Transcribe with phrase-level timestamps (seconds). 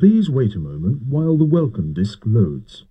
[0.00, 2.86] Please wait a moment while the welcome disc loads.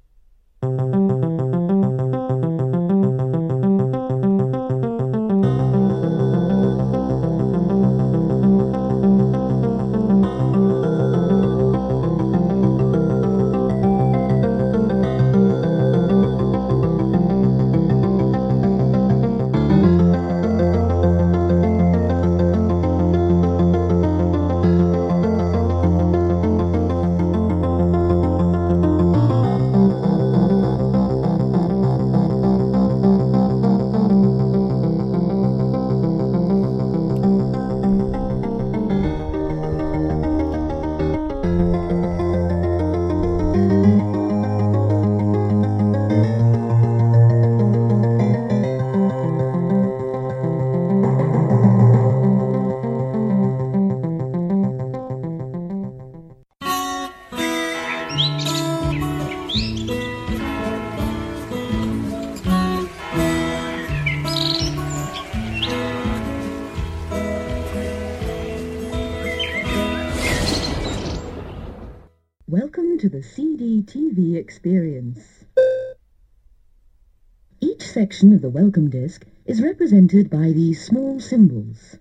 [78.40, 81.98] Of the welcome disc is represented by these small symbols.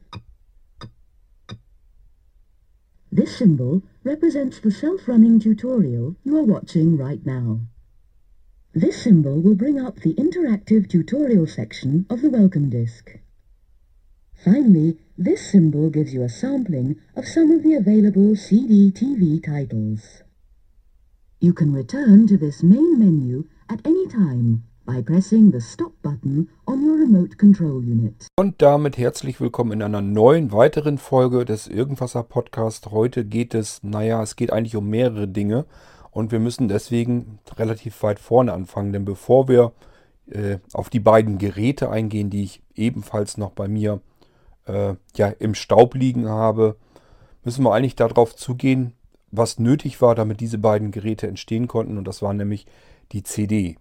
[3.11, 7.62] This symbol represents the self-running tutorial you are watching right now.
[8.72, 13.19] This symbol will bring up the interactive tutorial section of the welcome disc.
[14.33, 20.22] Finally, this symbol gives you a sampling of some of the available CD-TV titles.
[21.41, 26.48] You can return to this main menu at any time by pressing the Stop button
[26.64, 28.27] on your remote control unit.
[28.36, 32.91] Und damit herzlich willkommen in einer neuen, weiteren Folge des Irgendwasser Podcast.
[32.91, 35.66] Heute geht es, naja, es geht eigentlich um mehrere Dinge
[36.11, 39.72] und wir müssen deswegen relativ weit vorne anfangen, denn bevor wir
[40.31, 44.00] äh, auf die beiden Geräte eingehen, die ich ebenfalls noch bei mir
[44.65, 46.77] äh, ja, im Staub liegen habe,
[47.44, 48.94] müssen wir eigentlich darauf zugehen,
[49.31, 51.98] was nötig war, damit diese beiden Geräte entstehen konnten.
[51.98, 52.65] Und das war nämlich
[53.12, 53.77] die CD.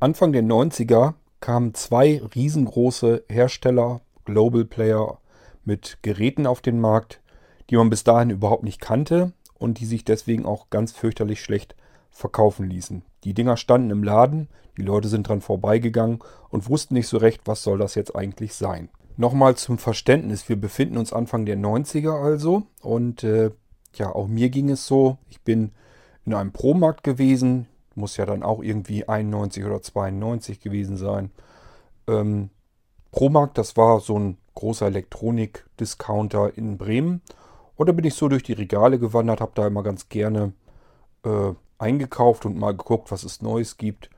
[0.00, 5.18] Anfang der 90er kamen zwei riesengroße Hersteller, Global Player,
[5.66, 7.20] mit Geräten auf den Markt,
[7.68, 11.76] die man bis dahin überhaupt nicht kannte und die sich deswegen auch ganz fürchterlich schlecht
[12.10, 13.02] verkaufen ließen.
[13.24, 17.42] Die Dinger standen im Laden, die Leute sind dran vorbeigegangen und wussten nicht so recht,
[17.44, 18.88] was soll das jetzt eigentlich sein.
[19.18, 23.50] Nochmal zum Verständnis, wir befinden uns Anfang der 90er also und äh,
[23.96, 25.18] ja, auch mir ging es so.
[25.28, 25.72] Ich bin
[26.24, 27.66] in einem Pro-Markt gewesen.
[27.94, 31.30] Muss ja dann auch irgendwie 91 oder 92 gewesen sein.
[32.06, 32.50] Ähm,
[33.10, 37.22] Pro-Markt, das war so ein großer Elektronik-Discounter in Bremen.
[37.76, 40.52] Und da bin ich so durch die Regale gewandert, habe da immer ganz gerne
[41.24, 44.10] äh, eingekauft und mal geguckt, was es Neues gibt.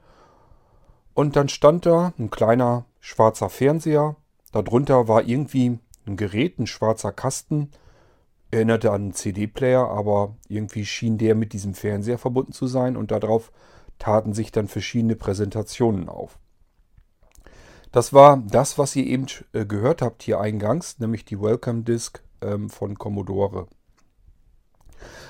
[1.15, 4.17] Und dann stand da ein kleiner schwarzer Fernseher.
[4.53, 7.71] Darunter war irgendwie ein Gerät, ein schwarzer Kasten
[8.53, 13.11] erinnerte an einen CD-Player, aber irgendwie schien der mit diesem Fernseher verbunden zu sein und
[13.11, 13.51] darauf
[13.99, 16.39] taten sich dann verschiedene Präsentationen auf.
[17.93, 22.23] Das war das, was ihr eben äh, gehört habt hier eingangs, nämlich die Welcome Disk
[22.41, 23.67] ähm, von Commodore.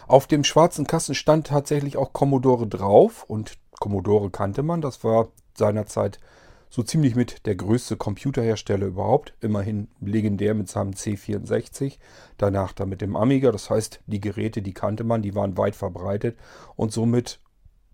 [0.06, 5.28] Auf dem schwarzen Kasten stand tatsächlich auch Commodore drauf und Commodore kannte man, das war
[5.56, 6.18] seinerzeit
[6.74, 9.34] so ziemlich mit der größte Computerhersteller überhaupt.
[9.42, 11.98] Immerhin legendär mit seinem C64.
[12.38, 13.52] Danach dann mit dem Amiga.
[13.52, 16.38] Das heißt, die Geräte, die kannte man, die waren weit verbreitet.
[16.74, 17.40] Und somit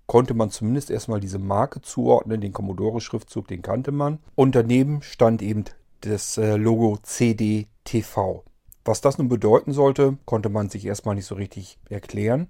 [0.06, 2.40] konnte man zumindest erstmal diese Marke zuordnen.
[2.40, 4.20] Den Commodore-Schriftzug, den kannte man.
[4.36, 5.64] Und daneben stand eben
[6.02, 8.44] das äh, Logo CD-TV.
[8.84, 12.48] Was das nun bedeuten sollte, konnte man sich erstmal nicht so richtig erklären.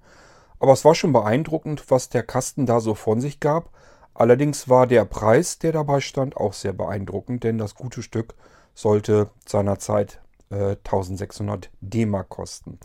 [0.59, 3.71] Aber es war schon beeindruckend, was der Kasten da so von sich gab.
[4.19, 8.35] Allerdings war der Preis, der dabei stand, auch sehr beeindruckend, denn das gute Stück
[8.73, 10.19] sollte seinerzeit
[10.49, 12.79] äh, 1600 D-Mark kosten.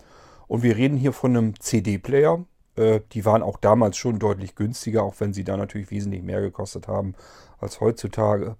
[0.47, 2.45] Und wir reden hier von einem CD-Player.
[2.77, 6.41] Äh, die waren auch damals schon deutlich günstiger, auch wenn sie da natürlich wesentlich mehr
[6.41, 7.17] gekostet haben
[7.59, 8.55] als heutzutage.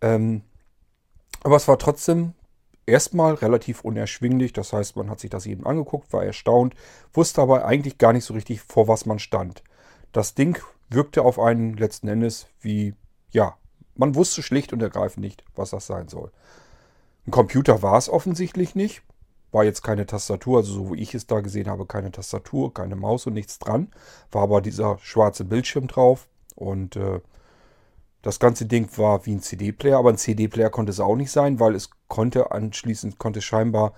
[0.00, 0.42] Ähm,
[1.44, 2.32] aber es war trotzdem
[2.84, 4.52] erstmal relativ unerschwinglich.
[4.52, 6.74] Das heißt, man hat sich das eben angeguckt, war erstaunt,
[7.12, 9.62] wusste aber eigentlich gar nicht so richtig, vor was man stand.
[10.10, 10.60] Das Ding
[10.92, 12.94] wirkte auf einen letzten Endes wie,
[13.30, 13.56] ja,
[13.94, 16.30] man wusste schlicht und ergreifend nicht, was das sein soll.
[17.26, 19.02] Ein Computer war es offensichtlich nicht.
[19.52, 22.96] War jetzt keine Tastatur, also so wie ich es da gesehen habe, keine Tastatur, keine
[22.96, 23.90] Maus und nichts dran.
[24.30, 27.20] War aber dieser schwarze Bildschirm drauf und äh,
[28.22, 31.60] das ganze Ding war wie ein CD-Player, aber ein CD-Player konnte es auch nicht sein,
[31.60, 33.92] weil es konnte anschließend, konnte scheinbar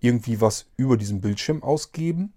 [0.00, 2.34] irgendwie was über diesen Bildschirm ausgeben.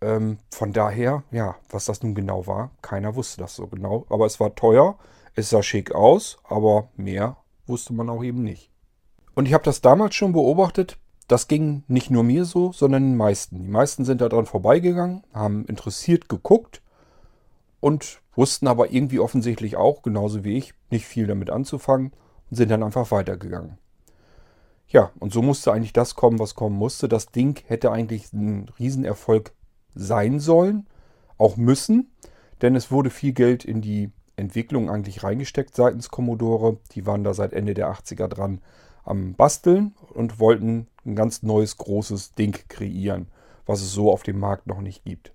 [0.00, 4.06] Ähm, von daher, ja, was das nun genau war, keiner wusste das so genau.
[4.08, 4.96] Aber es war teuer,
[5.34, 7.36] es sah schick aus, aber mehr
[7.66, 8.70] wusste man auch eben nicht.
[9.34, 10.98] Und ich habe das damals schon beobachtet.
[11.28, 13.62] Das ging nicht nur mir so, sondern den meisten.
[13.62, 16.80] Die meisten sind da dran vorbeigegangen, haben interessiert geguckt
[17.80, 22.12] und wussten aber irgendwie offensichtlich auch, genauso wie ich, nicht viel damit anzufangen
[22.50, 23.78] und sind dann einfach weitergegangen.
[24.88, 27.08] Ja, und so musste eigentlich das kommen, was kommen musste.
[27.08, 29.52] Das Ding hätte eigentlich ein Riesenerfolg
[29.98, 30.86] sein sollen,
[31.36, 32.10] auch müssen,
[32.62, 36.78] denn es wurde viel Geld in die Entwicklung eigentlich reingesteckt seitens Commodore.
[36.92, 38.60] Die waren da seit Ende der 80er dran
[39.04, 43.26] am Basteln und wollten ein ganz neues großes Ding kreieren,
[43.66, 45.32] was es so auf dem Markt noch nicht gibt.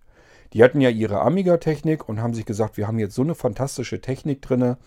[0.54, 4.00] Die hatten ja ihre Amiga-Technik und haben sich gesagt, wir haben jetzt so eine fantastische
[4.02, 4.78] Technik drin,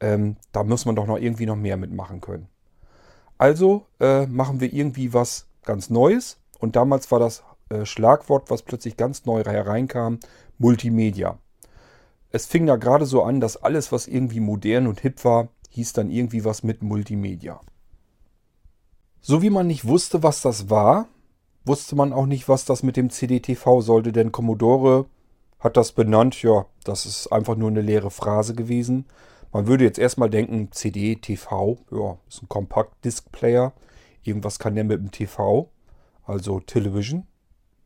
[0.00, 2.48] ähm, da muss man doch noch irgendwie noch mehr mitmachen können.
[3.38, 8.62] Also äh, machen wir irgendwie was ganz Neues und damals war das äh, Schlagwort, was
[8.62, 10.20] plötzlich ganz neu hereinkam,
[10.58, 11.38] Multimedia.
[12.30, 15.92] Es fing da gerade so an, dass alles, was irgendwie modern und hip war, hieß
[15.92, 17.60] dann irgendwie was mit Multimedia.
[19.20, 21.08] So wie man nicht wusste, was das war,
[21.64, 25.06] wusste man auch nicht, was das mit dem CDTV sollte, denn Commodore
[25.58, 29.06] hat das benannt, ja, das ist einfach nur eine leere Phrase gewesen.
[29.52, 33.72] Man würde jetzt erstmal denken, CD, TV, ja, ist ein Compact Disc Player.
[34.22, 35.70] Irgendwas kann der mit dem TV,
[36.26, 37.26] also Television.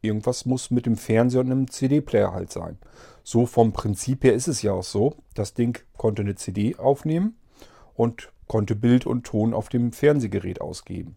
[0.00, 2.79] Irgendwas muss mit dem Fernseher und einem CD-Player halt sein.
[3.25, 5.17] So vom Prinzip her ist es ja auch so.
[5.35, 7.37] Das Ding konnte eine CD aufnehmen
[7.95, 11.17] und konnte Bild und Ton auf dem Fernsehgerät ausgeben.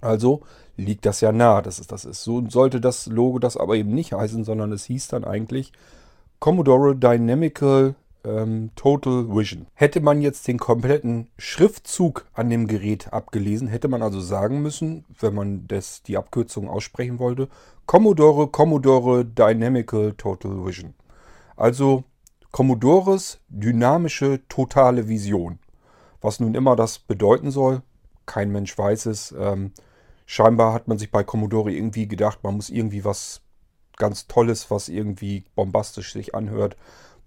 [0.00, 0.42] Also
[0.76, 2.24] liegt das ja nahe, dass es das ist.
[2.24, 5.72] So sollte das Logo das aber eben nicht heißen, sondern es hieß dann eigentlich
[6.38, 7.94] Commodore Dynamical
[8.24, 9.66] ähm, Total Vision.
[9.74, 15.04] Hätte man jetzt den kompletten Schriftzug an dem Gerät abgelesen, hätte man also sagen müssen,
[15.18, 17.48] wenn man das, die Abkürzung aussprechen wollte,
[17.86, 20.94] Commodore Commodore Dynamical Total Vision.
[21.56, 22.04] Also
[22.52, 25.58] Commodores dynamische totale Vision.
[26.20, 27.82] Was nun immer das bedeuten soll,
[28.26, 29.34] kein Mensch weiß es.
[29.38, 29.72] Ähm,
[30.26, 33.42] scheinbar hat man sich bei Commodore irgendwie gedacht, man muss irgendwie was
[33.96, 36.76] ganz Tolles, was irgendwie bombastisch sich anhört,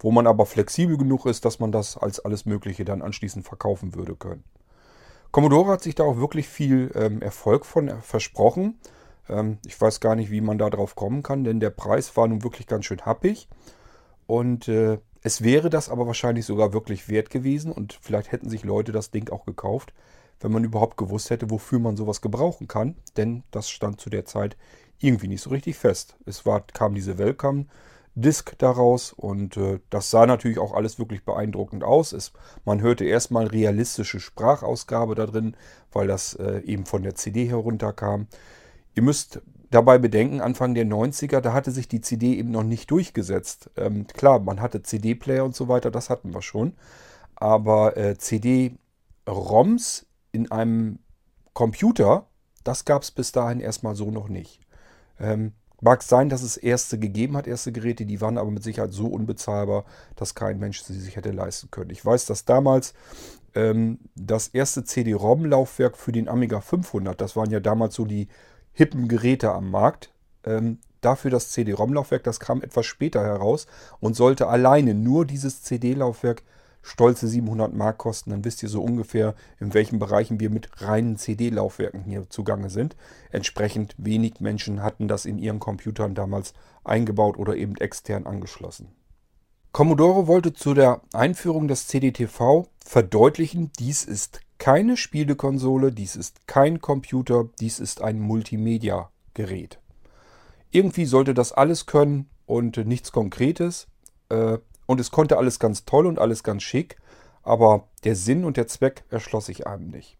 [0.04, 3.94] wo man aber flexibel genug ist, dass man das als alles Mögliche dann anschließend verkaufen
[3.94, 4.44] würde können.
[5.30, 8.78] Commodore hat sich da auch wirklich viel ähm, Erfolg von äh, versprochen.
[9.30, 12.28] Ähm, ich weiß gar nicht, wie man da drauf kommen kann, denn der Preis war
[12.28, 13.48] nun wirklich ganz schön happig.
[14.26, 18.62] Und äh, es wäre das aber wahrscheinlich sogar wirklich wert gewesen und vielleicht hätten sich
[18.62, 19.94] Leute das Ding auch gekauft,
[20.38, 22.96] wenn man überhaupt gewusst hätte, wofür man sowas gebrauchen kann.
[23.16, 24.58] Denn das stand zu der Zeit
[24.98, 26.18] irgendwie nicht so richtig fest.
[26.26, 27.68] Es war, kam diese Welcome
[28.14, 32.12] Disk daraus und äh, das sah natürlich auch alles wirklich beeindruckend aus.
[32.12, 32.32] Es,
[32.64, 35.56] man hörte erstmal realistische Sprachausgabe da drin,
[35.92, 38.28] weil das äh, eben von der CD herunterkam.
[38.94, 42.90] Ihr müsst dabei bedenken, Anfang der 90er, da hatte sich die CD eben noch nicht
[42.90, 43.70] durchgesetzt.
[43.76, 46.74] Ähm, klar, man hatte CD-Player und so weiter, das hatten wir schon.
[47.34, 51.00] Aber äh, CD-ROMs in einem
[51.52, 52.28] Computer,
[52.62, 54.60] das gab es bis dahin erstmal so noch nicht.
[55.18, 58.92] Ähm, mag sein, dass es erste gegeben hat, erste Geräte, die waren aber mit Sicherheit
[58.92, 59.84] so unbezahlbar,
[60.16, 61.90] dass kein Mensch sie sich hätte leisten können.
[61.90, 62.94] Ich weiß, dass damals
[63.54, 68.28] ähm, das erste CD-ROM-Laufwerk für den Amiga 500, das waren ja damals so die
[68.72, 70.12] hippen Geräte am Markt,
[70.44, 73.66] ähm, dafür das CD-ROM-Laufwerk, das kam etwas später heraus
[74.00, 76.42] und sollte alleine nur dieses CD-Laufwerk
[76.84, 81.16] stolze 700 Mark kosten, dann wisst ihr so ungefähr, in welchen Bereichen wir mit reinen
[81.16, 82.94] CD-Laufwerken hier zugange sind.
[83.32, 86.52] Entsprechend wenig Menschen hatten das in ihren Computern damals
[86.84, 88.88] eingebaut oder eben extern angeschlossen.
[89.72, 96.80] Commodore wollte zu der Einführung des CDTV verdeutlichen, dies ist keine Spielekonsole, dies ist kein
[96.80, 99.80] Computer, dies ist ein Multimedia-Gerät.
[100.70, 103.88] Irgendwie sollte das alles können und nichts Konkretes.
[104.28, 106.96] Äh, und es konnte alles ganz toll und alles ganz schick,
[107.42, 110.18] aber der Sinn und der Zweck erschloss sich einem nicht.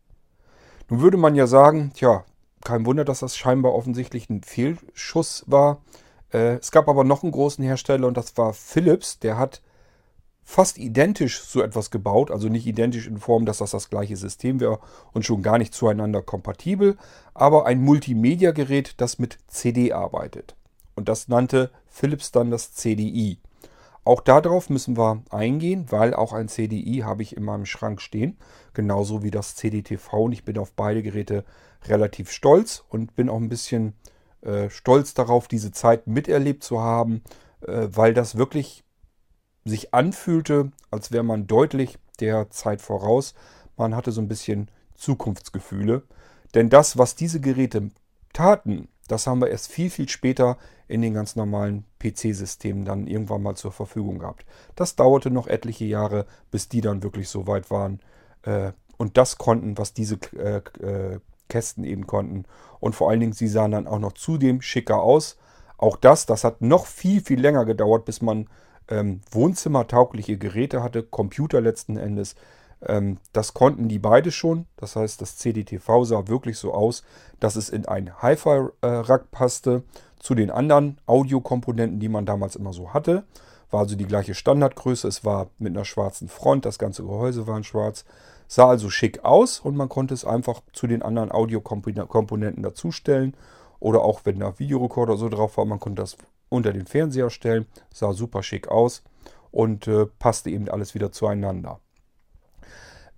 [0.88, 2.24] Nun würde man ja sagen, tja,
[2.62, 5.82] kein Wunder, dass das scheinbar offensichtlich ein Fehlschuss war.
[6.32, 9.18] Äh, es gab aber noch einen großen Hersteller und das war Philips.
[9.18, 9.62] Der hat
[10.44, 14.60] fast identisch so etwas gebaut, also nicht identisch in Form, dass das das gleiche System
[14.60, 14.78] wäre
[15.12, 16.96] und schon gar nicht zueinander kompatibel,
[17.32, 20.54] aber ein Multimedia-Gerät, das mit CD arbeitet.
[20.96, 23.38] Und das nannte Philips dann das CDI.
[24.04, 28.36] Auch darauf müssen wir eingehen, weil auch ein CDI habe ich in meinem Schrank stehen,
[28.74, 31.44] genauso wie das CDTV und ich bin auf beide Geräte
[31.86, 33.94] relativ stolz und bin auch ein bisschen
[34.42, 37.22] äh, stolz darauf, diese Zeit miterlebt zu haben,
[37.62, 38.84] äh, weil das wirklich
[39.64, 43.34] sich anfühlte, als wäre man deutlich der Zeit voraus.
[43.76, 46.02] Man hatte so ein bisschen Zukunftsgefühle.
[46.54, 47.90] Denn das, was diese Geräte
[48.32, 50.56] taten, Das haben wir erst viel, viel später
[50.88, 54.44] in den ganz normalen PC-Systemen dann irgendwann mal zur Verfügung gehabt.
[54.76, 58.00] Das dauerte noch etliche Jahre, bis die dann wirklich so weit waren
[58.42, 62.44] äh, und das konnten, was diese äh, äh, Kästen eben konnten.
[62.80, 65.36] Und vor allen Dingen, sie sahen dann auch noch zudem schicker aus.
[65.76, 68.48] Auch das, das hat noch viel, viel länger gedauert, bis man
[68.88, 72.34] ähm, wohnzimmertaugliche Geräte hatte, Computer letzten Endes.
[72.86, 74.66] Ähm, das konnten die beide schon.
[74.76, 77.02] Das heißt, das CDTV sah wirklich so aus,
[77.40, 79.82] dass es in ein Hi-Fi-Rack passte.
[80.18, 83.24] Zu den anderen Audiokomponenten, die man damals immer so hatte.
[83.70, 85.06] War also die gleiche Standardgröße.
[85.06, 86.64] Es war mit einer schwarzen Front.
[86.64, 88.06] Das ganze Gehäuse war in schwarz.
[88.46, 93.36] Sah also schick aus und man konnte es einfach zu den anderen Audiokomponenten dazustellen.
[93.80, 96.16] Oder auch wenn da Videorekorder so drauf war, man konnte das
[96.48, 97.66] unter den Fernseher stellen.
[97.92, 99.02] Sah super schick aus
[99.50, 101.80] und äh, passte eben alles wieder zueinander.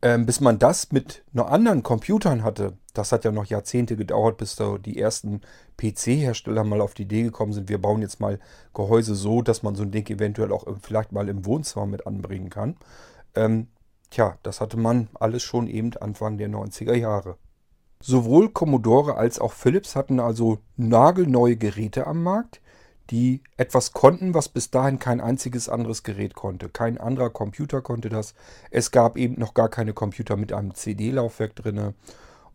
[0.03, 4.37] Ähm, bis man das mit noch anderen Computern hatte, das hat ja noch Jahrzehnte gedauert,
[4.37, 5.41] bis da die ersten
[5.79, 8.39] PC-Hersteller mal auf die Idee gekommen sind, wir bauen jetzt mal
[8.75, 12.51] Gehäuse so, dass man so ein Ding eventuell auch vielleicht mal im Wohnzimmer mit anbringen
[12.51, 12.77] kann.
[13.35, 13.69] Ähm,
[14.11, 17.37] tja, das hatte man alles schon eben Anfang der 90er Jahre.
[18.01, 22.61] Sowohl Commodore als auch Philips hatten also nagelneue Geräte am Markt,
[23.11, 26.69] die etwas konnten, was bis dahin kein einziges anderes Gerät konnte.
[26.69, 28.35] Kein anderer Computer konnte das.
[28.71, 31.95] Es gab eben noch gar keine Computer mit einem CD-Laufwerk drin.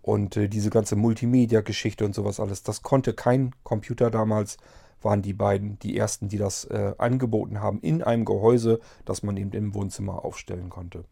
[0.01, 4.58] Und äh, diese ganze Multimedia-Geschichte und sowas alles, das konnte kein Computer damals.
[5.01, 9.36] Waren die beiden die ersten, die das äh, angeboten haben in einem Gehäuse, das man
[9.38, 11.05] eben im Wohnzimmer aufstellen konnte.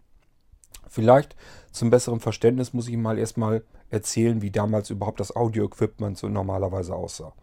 [0.88, 1.36] Vielleicht
[1.72, 6.96] zum besseren Verständnis muss ich mal erstmal erzählen, wie damals überhaupt das Audio-Equipment so normalerweise
[6.96, 7.34] aussah.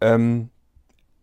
[0.00, 0.50] Ähm,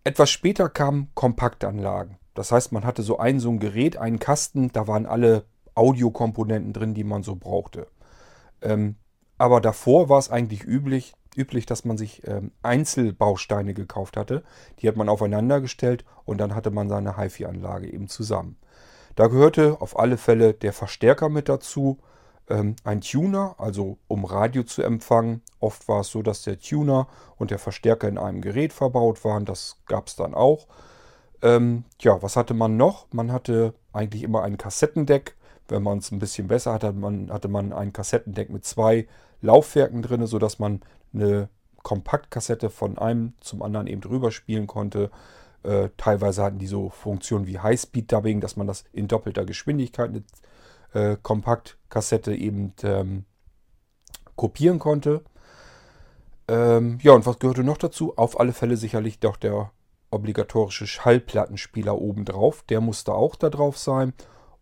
[0.05, 2.17] etwas später kamen Kompaktanlagen.
[2.35, 6.71] Das heißt, man hatte so ein so ein Gerät, einen Kasten, da waren alle Audiokomponenten
[6.71, 7.87] drin, die man so brauchte.
[8.61, 8.95] Ähm,
[9.37, 14.43] aber davor war es eigentlich üblich, üblich, dass man sich ähm, Einzelbausteine gekauft hatte.
[14.79, 18.57] Die hat man aufeinander gestellt und dann hatte man seine HiFi-Anlage eben zusammen.
[19.15, 21.99] Da gehörte auf alle Fälle der Verstärker mit dazu,
[22.49, 25.41] ähm, ein Tuner, also um Radio zu empfangen.
[25.59, 29.45] Oft war es so, dass der Tuner und der Verstärker in einem Gerät verbaut waren.
[29.45, 30.67] Das gab es dann auch.
[31.41, 33.07] Ähm, ja, was hatte man noch?
[33.11, 35.35] Man hatte eigentlich immer ein Kassettendeck.
[35.67, 39.07] Wenn man es ein bisschen besser hatte, man, hatte man ein Kassettendeck mit zwei
[39.41, 40.81] Laufwerken drin, sodass man
[41.13, 41.49] eine
[41.81, 45.09] Kompaktkassette von einem zum anderen eben drüber spielen konnte.
[45.63, 50.11] Äh, teilweise hatten die so Funktionen wie Highspeed-Dubbing, dass man das in doppelter Geschwindigkeit
[50.95, 53.25] äh, Kompaktkassette eben ähm,
[54.35, 55.21] kopieren konnte.
[56.47, 58.17] Ähm, ja, und was gehörte noch dazu?
[58.17, 59.71] Auf alle Fälle sicherlich doch der
[60.09, 62.63] obligatorische Schallplattenspieler obendrauf.
[62.63, 64.13] Der musste auch da drauf sein.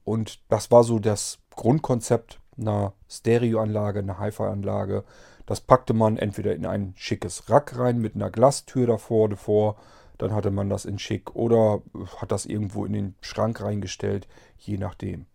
[0.04, 5.04] Und das war so das Grundkonzept einer Stereoanlage, einer Hi-Fi-Anlage.
[5.46, 9.75] Das packte man entweder in ein schickes Rack rein mit einer Glastür davor, davor.
[10.18, 11.82] Dann hatte man das in schick oder
[12.18, 15.25] hat das irgendwo in den Schrank reingestellt, je nachdem.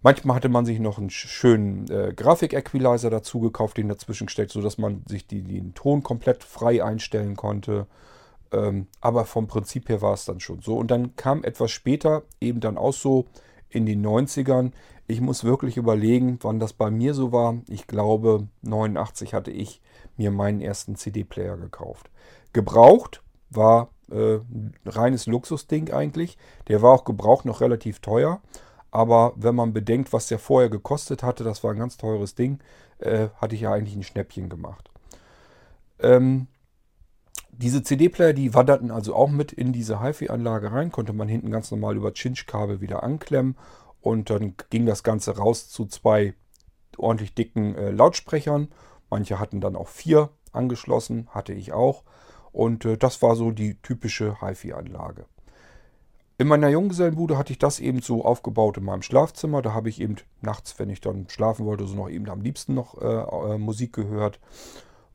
[0.00, 4.78] Manchmal hatte man sich noch einen schönen äh, Grafik-Equalizer dazu gekauft, den dazwischen gesteckt, sodass
[4.78, 7.86] man sich die, den Ton komplett frei einstellen konnte.
[8.52, 10.76] Ähm, aber vom Prinzip her war es dann schon so.
[10.76, 13.26] Und dann kam etwas später, eben dann auch so
[13.68, 14.70] in den 90ern.
[15.08, 17.58] Ich muss wirklich überlegen, wann das bei mir so war.
[17.68, 19.80] Ich glaube, 89 hatte ich
[20.16, 22.10] mir meinen ersten CD-Player gekauft.
[22.52, 26.38] Gebraucht war äh, ein reines Luxusding eigentlich.
[26.68, 28.40] Der war auch gebraucht noch relativ teuer.
[28.90, 32.60] Aber wenn man bedenkt, was der vorher gekostet hatte, das war ein ganz teures Ding,
[32.98, 34.90] äh, hatte ich ja eigentlich ein Schnäppchen gemacht.
[36.00, 36.46] Ähm,
[37.50, 41.70] diese CD-Player, die wanderten also auch mit in diese HiFi-Anlage rein, konnte man hinten ganz
[41.70, 43.56] normal über Cinch-Kabel wieder anklemmen
[44.00, 46.34] und dann ging das Ganze raus zu zwei
[46.96, 48.68] ordentlich dicken äh, Lautsprechern.
[49.10, 52.04] Manche hatten dann auch vier angeschlossen, hatte ich auch.
[52.52, 55.26] Und äh, das war so die typische HiFi-Anlage.
[56.40, 59.60] In meiner Junggesellenbude hatte ich das eben so aufgebaut in meinem Schlafzimmer.
[59.60, 62.74] Da habe ich eben nachts, wenn ich dann schlafen wollte, so noch eben am liebsten
[62.74, 64.38] noch äh, äh, Musik gehört.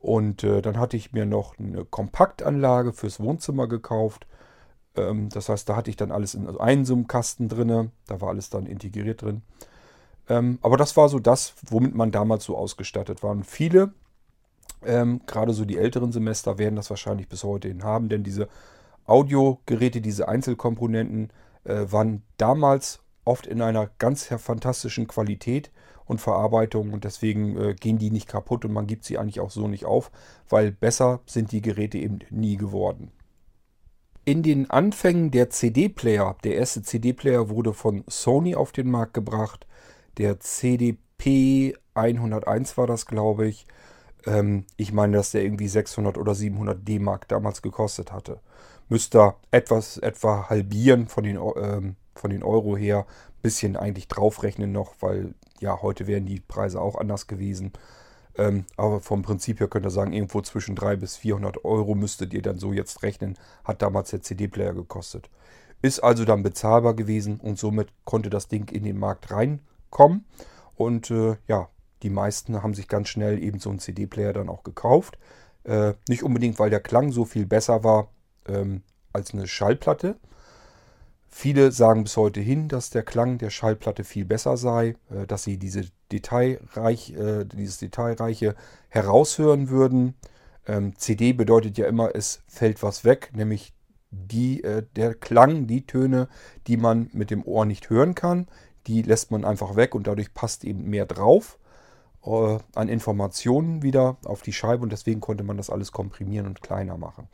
[0.00, 4.26] Und äh, dann hatte ich mir noch eine Kompaktanlage fürs Wohnzimmer gekauft.
[4.96, 7.90] Ähm, das heißt, da hatte ich dann alles in einem so einem Kasten drin.
[8.06, 9.40] Da war alles dann integriert drin.
[10.28, 13.30] Ähm, aber das war so das, womit man damals so ausgestattet war.
[13.30, 13.94] Und viele,
[14.84, 18.46] ähm, gerade so die älteren Semester, werden das wahrscheinlich bis heute haben, denn diese
[19.06, 21.30] Audiogeräte, diese Einzelkomponenten,
[21.64, 25.70] äh, waren damals oft in einer ganz fantastischen Qualität
[26.06, 29.50] und Verarbeitung und deswegen äh, gehen die nicht kaputt und man gibt sie eigentlich auch
[29.50, 30.10] so nicht auf,
[30.48, 33.10] weil besser sind die Geräte eben nie geworden.
[34.26, 39.66] In den Anfängen der CD-Player, der erste CD-Player wurde von Sony auf den Markt gebracht,
[40.16, 43.66] der CDP 101 war das, glaube ich.
[44.26, 48.40] Ähm, ich meine, dass der irgendwie 600 oder 700 D-Mark damals gekostet hatte.
[48.88, 53.06] Müsste etwas etwa halbieren von den, ähm, von den Euro her.
[53.42, 57.72] Bisschen eigentlich draufrechnen noch, weil ja, heute wären die Preise auch anders gewesen.
[58.36, 62.34] Ähm, aber vom Prinzip her könnt ihr sagen, irgendwo zwischen 300 bis 400 Euro müsstet
[62.34, 63.38] ihr dann so jetzt rechnen.
[63.64, 65.30] Hat damals der CD-Player gekostet.
[65.82, 70.24] Ist also dann bezahlbar gewesen und somit konnte das Ding in den Markt reinkommen.
[70.74, 71.68] Und äh, ja,
[72.02, 75.18] die meisten haben sich ganz schnell eben so einen CD-Player dann auch gekauft.
[75.64, 78.08] Äh, nicht unbedingt, weil der Klang so viel besser war
[78.48, 78.82] ähm,
[79.12, 80.16] als eine Schallplatte.
[81.28, 85.44] Viele sagen bis heute hin, dass der Klang der Schallplatte viel besser sei, äh, dass
[85.44, 88.54] sie diese Detailreich, äh, dieses Detailreiche
[88.88, 90.14] heraushören würden.
[90.66, 93.74] Ähm, CD bedeutet ja immer, es fällt was weg, nämlich
[94.10, 96.28] die, äh, der Klang, die Töne,
[96.66, 98.46] die man mit dem Ohr nicht hören kann,
[98.86, 101.58] die lässt man einfach weg und dadurch passt eben mehr drauf
[102.24, 106.62] äh, an Informationen wieder auf die Scheibe und deswegen konnte man das alles komprimieren und
[106.62, 107.28] kleiner machen.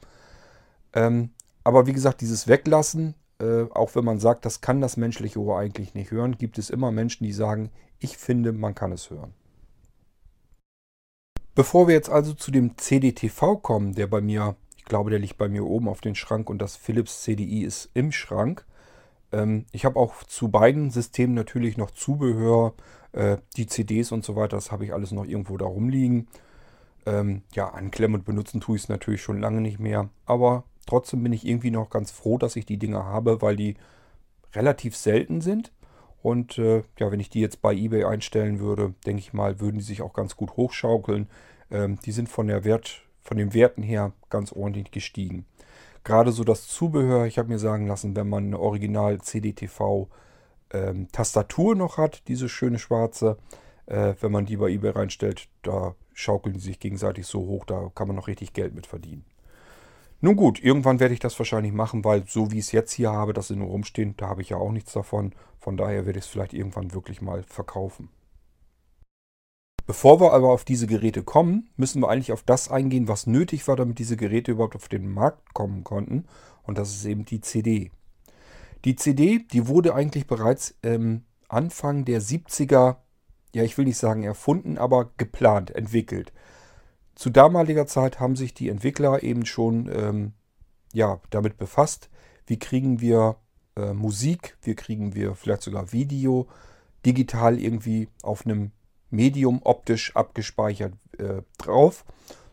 [0.94, 1.30] Ähm,
[1.64, 5.59] aber wie gesagt, dieses Weglassen äh, auch wenn man sagt, das kann das menschliche Ohr
[5.59, 9.32] eigentlich nicht hören, gibt es immer Menschen, die sagen, ich finde, man kann es hören.
[11.54, 15.38] Bevor wir jetzt also zu dem CDTV kommen, der bei mir, ich glaube, der liegt
[15.38, 18.66] bei mir oben auf dem Schrank und das Philips CDI ist im Schrank.
[19.32, 22.75] Ähm, ich habe auch zu beiden Systemen natürlich noch Zubehör,
[23.12, 26.28] äh, die CDs und so weiter, das habe ich alles noch irgendwo da rumliegen.
[27.06, 31.23] Ähm, ja, anklemmen und benutzen tue ich es natürlich schon lange nicht mehr, aber Trotzdem
[31.23, 33.76] bin ich irgendwie noch ganz froh, dass ich die Dinger habe, weil die
[34.54, 35.70] relativ selten sind.
[36.20, 39.78] Und äh, ja, wenn ich die jetzt bei eBay einstellen würde, denke ich mal, würden
[39.78, 41.28] die sich auch ganz gut hochschaukeln.
[41.70, 45.47] Ähm, die sind von der Wert, von den Werten her ganz ordentlich gestiegen.
[46.02, 50.09] Gerade so das Zubehör, ich habe mir sagen lassen, wenn man eine Original CDTV
[50.73, 53.37] ähm, Tastatur noch hat, diese schöne schwarze,
[53.87, 57.92] äh, wenn man die bei eBay reinstellt, da schaukeln die sich gegenseitig so hoch, da
[57.94, 59.25] kann man noch richtig Geld mit verdienen.
[60.22, 63.10] Nun gut, irgendwann werde ich das wahrscheinlich machen, weil so wie ich es jetzt hier
[63.10, 65.32] habe, dass sie nur rumstehen, da habe ich ja auch nichts davon.
[65.58, 68.11] Von daher werde ich es vielleicht irgendwann wirklich mal verkaufen.
[69.87, 73.66] Bevor wir aber auf diese Geräte kommen, müssen wir eigentlich auf das eingehen, was nötig
[73.66, 76.26] war, damit diese Geräte überhaupt auf den Markt kommen konnten.
[76.62, 77.90] Und das ist eben die CD.
[78.85, 82.96] Die CD, die wurde eigentlich bereits ähm, Anfang der 70er,
[83.54, 86.33] ja ich will nicht sagen erfunden, aber geplant, entwickelt.
[87.14, 90.33] Zu damaliger Zeit haben sich die Entwickler eben schon ähm,
[90.92, 92.11] ja, damit befasst,
[92.46, 93.37] wie kriegen wir
[93.77, 96.49] äh, Musik, wie kriegen wir vielleicht sogar Video
[97.05, 98.73] digital irgendwie auf einem
[99.11, 102.05] Medium optisch abgespeichert äh, drauf,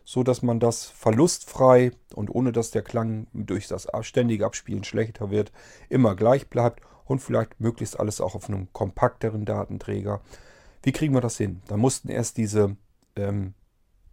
[0.04, 5.30] so dass man das verlustfrei und ohne dass der Klang durch das ständige Abspielen schlechter
[5.30, 5.52] wird,
[5.88, 10.20] immer gleich bleibt und vielleicht möglichst alles auch auf einem kompakteren Datenträger.
[10.82, 11.62] Wie kriegen wir das hin?
[11.68, 12.76] Da mussten erst diese
[13.16, 13.54] ähm,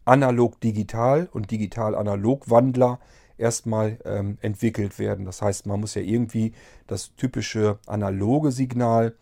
[0.06, 3.00] analog-digital und digital-analog-Wandler
[3.38, 5.26] erstmal ähm, entwickelt werden.
[5.26, 6.54] Das heißt, man muss ja irgendwie
[6.88, 9.16] das typische analoge Signal,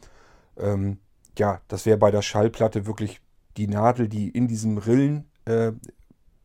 [0.58, 1.00] ähm,
[1.38, 3.20] ja, das wäre bei der Schallplatte wirklich
[3.58, 5.72] die Nadel, die in diesem Rillen äh,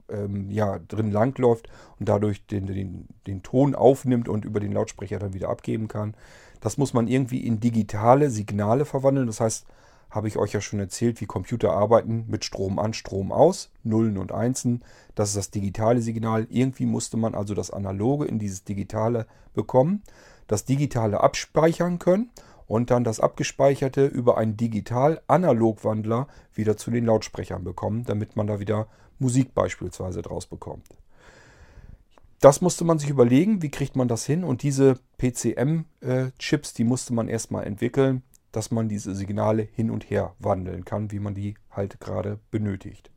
[0.08, 5.18] ähm, ja, drin langläuft und dadurch den, den, den Ton aufnimmt und über den Lautsprecher
[5.18, 6.14] dann wieder abgeben kann.
[6.60, 9.26] Das muss man irgendwie in digitale Signale verwandeln.
[9.26, 9.66] Das heißt,
[10.10, 14.16] habe ich euch ja schon erzählt, wie Computer arbeiten mit Strom an, Strom aus, Nullen
[14.16, 14.82] und Einsen.
[15.14, 16.46] Das ist das digitale Signal.
[16.50, 20.02] Irgendwie musste man also das Analoge in dieses Digitale bekommen,
[20.46, 22.30] das Digitale abspeichern können
[22.66, 28.60] und dann das Abgespeicherte über einen Digital-Analog-Wandler wieder zu den Lautsprechern bekommen, damit man da
[28.60, 30.86] wieder Musik beispielsweise draus bekommt.
[32.40, 36.84] Das musste man sich überlegen, wie kriegt man das hin und diese PCM-Chips, äh, die
[36.84, 41.34] musste man erstmal entwickeln dass man diese Signale hin und her wandeln kann, wie man
[41.34, 43.10] die halt gerade benötigt.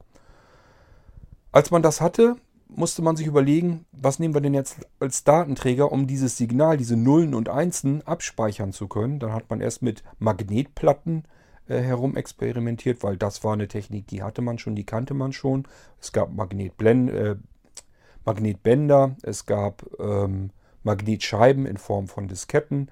[1.51, 5.91] Als man das hatte, musste man sich überlegen, was nehmen wir denn jetzt als Datenträger,
[5.91, 9.19] um dieses Signal, diese Nullen und Einsen abspeichern zu können.
[9.19, 11.25] Dann hat man erst mit Magnetplatten
[11.67, 15.33] äh, herum experimentiert, weil das war eine Technik, die hatte man schon, die kannte man
[15.33, 15.67] schon.
[15.99, 17.35] Es gab äh,
[18.25, 20.51] Magnetbänder, es gab ähm,
[20.83, 22.89] Magnetscheiben in Form von Disketten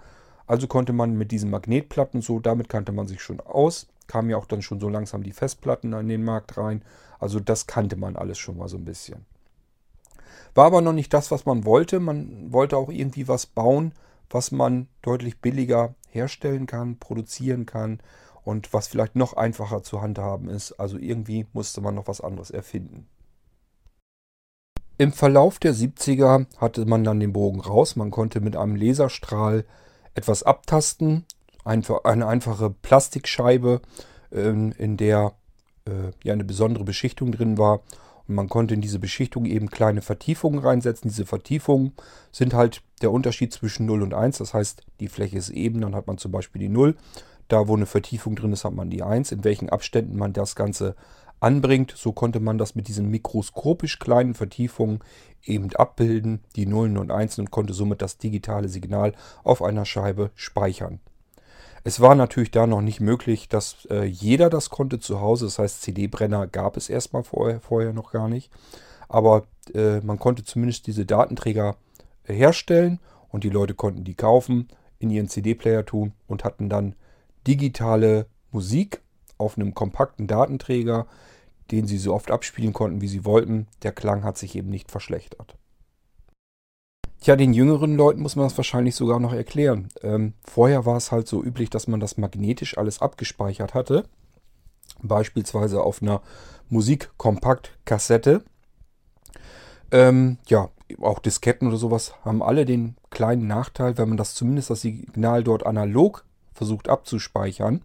[0.50, 3.88] also konnte man mit diesen Magnetplatten so, damit kannte man sich schon aus.
[4.08, 6.82] Kamen ja auch dann schon so langsam die Festplatten an den Markt rein.
[7.20, 9.28] Also das kannte man alles schon mal so ein bisschen.
[10.56, 12.00] War aber noch nicht das, was man wollte.
[12.00, 13.94] Man wollte auch irgendwie was bauen,
[14.32, 18.00] was man deutlich billiger herstellen kann, produzieren kann
[18.44, 20.72] und was vielleicht noch einfacher zu handhaben ist.
[20.80, 23.08] Also irgendwie musste man noch was anderes erfinden.
[24.98, 27.96] Im Verlauf der 70er hatte man dann den Bogen raus.
[27.96, 29.64] Man konnte mit einem Laserstrahl
[30.20, 31.26] etwas abtasten.
[31.64, 33.82] eine einfache Plastikscheibe,
[34.32, 35.34] ähm, in der
[35.86, 37.82] äh, ja eine besondere Beschichtung drin war.
[38.28, 41.10] Und man konnte in diese Beschichtung eben kleine Vertiefungen reinsetzen.
[41.10, 41.94] Diese Vertiefungen
[42.32, 44.38] sind halt der Unterschied zwischen 0 und 1.
[44.38, 46.96] Das heißt, die Fläche ist eben, dann hat man zum Beispiel die 0.
[47.48, 49.32] Da, wo eine Vertiefung drin ist, hat man die 1.
[49.32, 50.96] In welchen Abständen man das Ganze
[51.40, 55.00] anbringt, so konnte man das mit diesen mikroskopisch kleinen Vertiefungen
[55.44, 60.32] eben abbilden, die Nullen und Einsen, und konnte somit das digitale Signal auf einer Scheibe
[60.36, 61.00] speichern.
[61.84, 65.46] Es war natürlich da noch nicht möglich, dass äh, jeder das konnte zu Hause.
[65.46, 68.52] Das heißt, CD-Brenner gab es erstmal vorher, vorher noch gar nicht.
[69.08, 71.78] Aber äh, man konnte zumindest diese Datenträger
[72.24, 73.00] herstellen
[73.30, 74.68] und die Leute konnten die kaufen,
[75.00, 76.96] in ihren CD-Player tun und hatten dann
[77.48, 78.99] digitale Musik
[79.40, 81.08] auf einem kompakten Datenträger,
[81.72, 83.68] den sie so oft abspielen konnten, wie sie wollten.
[83.84, 85.56] Der Klang hat sich eben nicht verschlechtert.
[87.22, 89.90] Tja, den jüngeren Leuten muss man das wahrscheinlich sogar noch erklären.
[90.02, 94.06] Ähm, vorher war es halt so üblich, dass man das magnetisch alles abgespeichert hatte.
[95.02, 96.22] Beispielsweise auf einer
[96.70, 98.44] Musikkompaktkassette.
[99.92, 100.70] Ähm, ja,
[101.02, 105.44] auch Disketten oder sowas haben alle den kleinen Nachteil, wenn man das zumindest das Signal
[105.44, 106.24] dort analog
[106.54, 107.82] versucht abzuspeichern,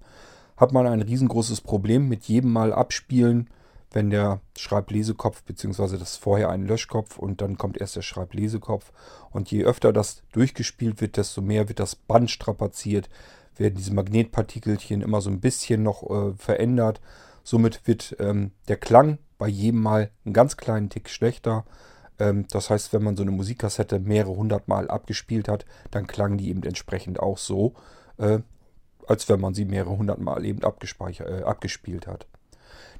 [0.56, 3.48] hat man ein riesengroßes Problem mit jedem Mal abspielen
[3.94, 8.92] wenn der Schreiblesekopf, beziehungsweise das vorher ein Löschkopf und dann kommt erst der Schreiblesekopf.
[9.30, 13.08] Und je öfter das durchgespielt wird, desto mehr wird das Band strapaziert,
[13.56, 17.00] werden diese Magnetpartikelchen immer so ein bisschen noch äh, verändert.
[17.44, 21.64] Somit wird ähm, der Klang bei jedem Mal einen ganz kleinen Tick schlechter.
[22.18, 26.36] Ähm, das heißt, wenn man so eine Musikkassette mehrere hundert Mal abgespielt hat, dann klang
[26.36, 27.74] die eben entsprechend auch so,
[28.16, 28.40] äh,
[29.08, 32.26] als wenn man sie mehrere hundert Mal eben äh, abgespielt hat.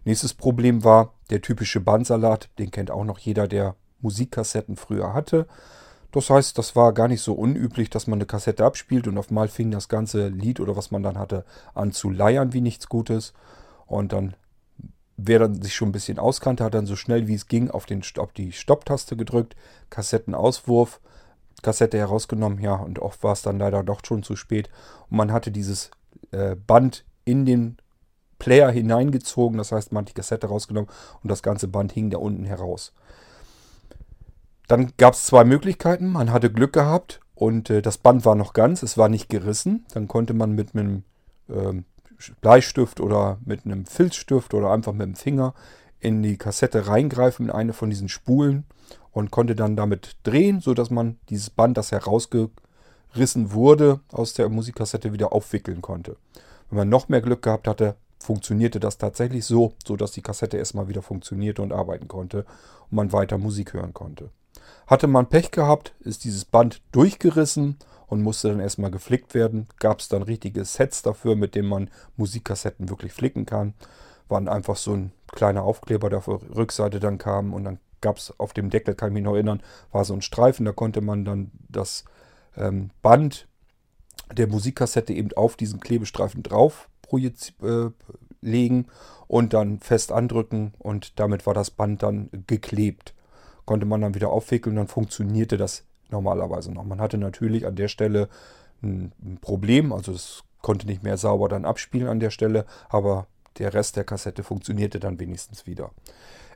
[0.05, 2.51] Nächstes Problem war der typische Bandsalat.
[2.59, 5.47] Den kennt auch noch jeder, der Musikkassetten früher hatte.
[6.13, 9.31] Das heißt, das war gar nicht so unüblich, dass man eine Kassette abspielt und auf
[9.31, 12.89] einmal fing das ganze Lied oder was man dann hatte an zu leiern wie nichts
[12.89, 13.33] Gutes.
[13.87, 14.37] Und dann,
[15.17, 17.87] wer dann sich schon ein bisschen auskannte, hat dann so schnell wie es ging auf,
[17.87, 19.57] den, auf die Stopptaste gedrückt,
[19.91, 21.01] Kassettenauswurf,
[21.65, 24.71] Kassette herausgenommen, ja, und oft war es dann leider doch schon zu spät.
[25.11, 25.91] Und man hatte dieses
[26.31, 27.79] äh, Band in den
[28.39, 29.59] Player hineingezogen.
[29.59, 30.91] Das heißt, man hat die Kassette rausgenommen
[31.23, 32.93] und das ganze Band hing da unten heraus.
[34.69, 36.13] Dann gab es zwei Möglichkeiten.
[36.13, 39.87] Man hatte Glück gehabt und äh, das Band war noch ganz, es war nicht gerissen.
[39.93, 41.05] Dann konnte man mit einem
[41.49, 41.83] äh,
[42.41, 45.55] Bleistift oder mit einem Filzstift oder einfach mit dem Finger
[46.01, 48.65] in die Kassette reingreifen in eine von diesen Spulen
[49.15, 55.13] und konnte dann damit drehen, sodass man dieses Band, das herausgerissen wurde, aus der Musikkassette
[55.13, 56.17] wieder aufwickeln konnte.
[56.69, 60.89] Wenn man noch mehr Glück gehabt hatte, funktionierte das tatsächlich so, sodass die Kassette erstmal
[60.89, 62.45] wieder funktionierte und arbeiten konnte
[62.91, 64.31] und man weiter Musik hören konnte.
[64.87, 67.77] Hatte man Pech gehabt, ist dieses Band durchgerissen
[68.09, 69.69] und musste dann erstmal geflickt werden.
[69.79, 73.75] Gab es dann richtige Sets dafür, mit denen man Musikkassetten wirklich flicken kann.
[74.29, 78.19] Waren einfach so ein kleiner Aufkleber, der auf der Rückseite dann kam und dann gab
[78.19, 81.01] es auf dem Deckel, kann ich mich noch erinnern, war so ein Streifen, da konnte
[81.01, 82.05] man dann das
[82.57, 83.49] ähm, Band
[84.33, 87.91] der Musikkassette eben auf diesen Klebestreifen drauf äh,
[88.43, 88.87] legen
[89.27, 93.15] und dann fest andrücken und damit war das Band dann geklebt.
[93.65, 96.85] Konnte man dann wieder aufwickeln, dann funktionierte das normalerweise noch.
[96.85, 98.29] Man hatte natürlich an der Stelle
[98.83, 103.27] ein, ein Problem, also es konnte nicht mehr sauber dann abspielen an der Stelle, aber
[103.59, 105.91] der Rest der Kassette funktionierte dann wenigstens wieder.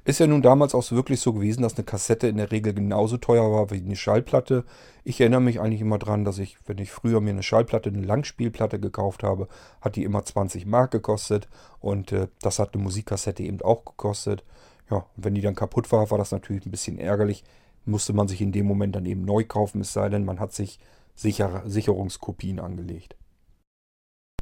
[0.05, 3.17] Ist ja nun damals auch wirklich so gewesen, dass eine Kassette in der Regel genauso
[3.17, 4.65] teuer war wie eine Schallplatte.
[5.05, 8.03] Ich erinnere mich eigentlich immer dran, dass ich, wenn ich früher mir eine Schallplatte, eine
[8.03, 9.49] Langspielplatte gekauft habe,
[9.81, 11.49] hat die immer 20 Mark gekostet
[11.81, 14.45] und äh, das hat eine Musikkassette eben auch gekostet.
[14.91, 17.45] Ja, und wenn die dann kaputt war, war das natürlich ein bisschen ärgerlich.
[17.85, 20.53] Musste man sich in dem Moment dann eben neu kaufen, es sei denn, man hat
[20.53, 20.79] sich
[21.15, 23.17] sicher, Sicherungskopien angelegt.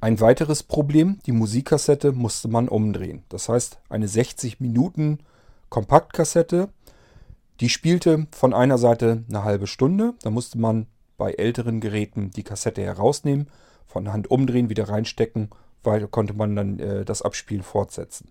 [0.01, 3.25] Ein weiteres Problem, die Musikkassette musste man umdrehen.
[3.31, 5.21] Das heißt, eine 60 Minuten
[5.69, 6.69] Kompaktkassette.
[7.61, 10.15] Die spielte von einer Seite eine halbe Stunde.
[10.23, 13.49] Da musste man bei älteren Geräten die Kassette herausnehmen,
[13.87, 15.51] von der Hand umdrehen, wieder reinstecken,
[15.83, 18.29] weil konnte man dann äh, das Abspielen fortsetzen.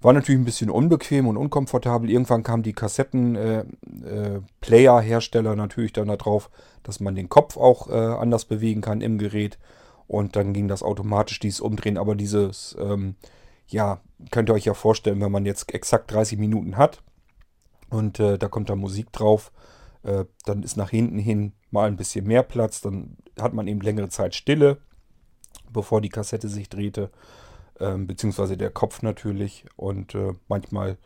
[0.00, 2.08] War natürlich ein bisschen unbequem und unkomfortabel.
[2.08, 6.50] Irgendwann kamen die Kassetten-Player-Hersteller äh, äh, natürlich dann darauf,
[6.84, 9.58] dass man den Kopf auch äh, anders bewegen kann im Gerät.
[10.06, 11.98] Und dann ging das automatisch, dieses Umdrehen.
[11.98, 13.16] Aber dieses ähm,
[13.68, 14.00] ja,
[14.30, 17.02] könnt ihr euch ja vorstellen, wenn man jetzt exakt 30 Minuten hat
[17.90, 19.52] und äh, da kommt da Musik drauf,
[20.02, 23.80] äh, dann ist nach hinten hin mal ein bisschen mehr Platz, dann hat man eben
[23.80, 24.78] längere Zeit Stille,
[25.70, 27.10] bevor die Kassette sich drehte,
[27.78, 30.96] äh, beziehungsweise der Kopf natürlich und äh, manchmal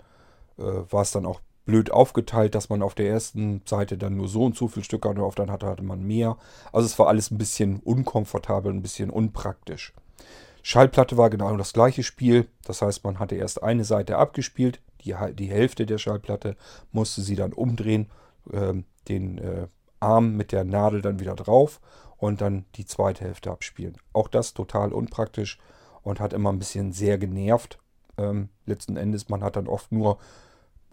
[0.59, 4.29] äh, war es dann auch blöd aufgeteilt, dass man auf der ersten Seite dann nur
[4.29, 6.37] so und so viel Stücke hatte, auf der hatte, hatte man mehr.
[6.73, 9.93] Also es war alles ein bisschen unkomfortabel, ein bisschen unpraktisch.
[10.63, 12.49] Schallplatte war genau das gleiche Spiel.
[12.65, 16.57] Das heißt, man hatte erst eine Seite abgespielt, die, die Hälfte der Schallplatte
[16.93, 18.11] musste sie dann umdrehen,
[18.53, 18.75] äh,
[19.09, 19.67] den äh,
[20.01, 21.81] Arm mit der Nadel dann wieder drauf
[22.17, 23.97] und dann die zweite Hälfte abspielen.
[24.13, 25.59] Auch das total unpraktisch
[26.03, 27.79] und hat immer ein bisschen sehr genervt.
[28.17, 30.19] Ähm, letzten Endes, man hat dann oft nur,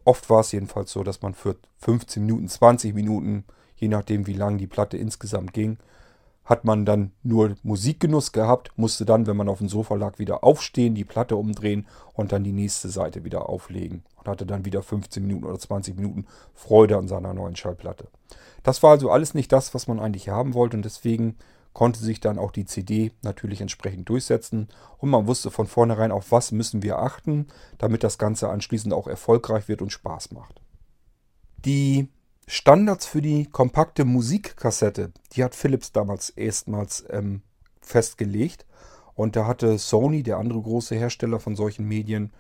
[0.05, 4.33] oft war es jedenfalls so, dass man für 15 Minuten, 20 Minuten, je nachdem wie
[4.33, 5.77] lang die Platte insgesamt ging,
[6.49, 10.43] hat man dann nur Musikgenuss gehabt, musste dann, wenn man auf dem Sofa lag, wieder
[10.43, 11.85] aufstehen, die Platte umdrehen
[12.15, 14.03] und dann die nächste Seite wieder auflegen.
[14.17, 18.07] Und hatte dann wieder 15 Minuten oder 20 Minuten Freude an seiner neuen Schallplatte.
[18.63, 21.37] Das war also alles nicht das, was man eigentlich haben wollte und deswegen
[21.73, 26.31] konnte sich dann auch die CD natürlich entsprechend durchsetzen und man wusste von vornherein, auf
[26.31, 27.45] was müssen wir achten,
[27.77, 30.59] damit das Ganze anschließend auch erfolgreich wird und Spaß macht.
[31.63, 32.09] Die
[32.51, 37.43] Standards für die kompakte Musikkassette, die hat Philips damals erstmals ähm,
[37.79, 38.65] festgelegt.
[39.13, 42.33] Und da hatte Sony, der andere große Hersteller von solchen Medien,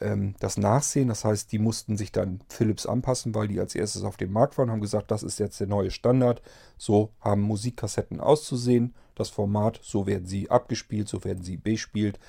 [0.00, 1.08] ähm, das Nachsehen.
[1.08, 4.56] Das heißt, die mussten sich dann Philips anpassen, weil die als erstes auf dem Markt
[4.56, 6.42] waren, haben gesagt, das ist jetzt der neue Standard.
[6.78, 8.94] So haben Musikkassetten auszusehen.
[9.16, 12.20] Das Format, so werden sie abgespielt, so werden sie bespielt.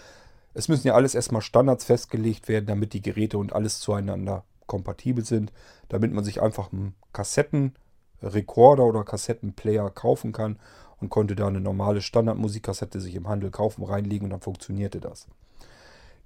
[0.55, 5.25] Es müssen ja alles erstmal Standards festgelegt werden, damit die Geräte und alles zueinander kompatibel
[5.25, 5.51] sind,
[5.89, 10.59] damit man sich einfach einen Kassettenrekorder oder Kassettenplayer kaufen kann
[10.99, 15.27] und konnte da eine normale Standardmusikkassette sich im Handel kaufen, reinlegen und dann funktionierte das.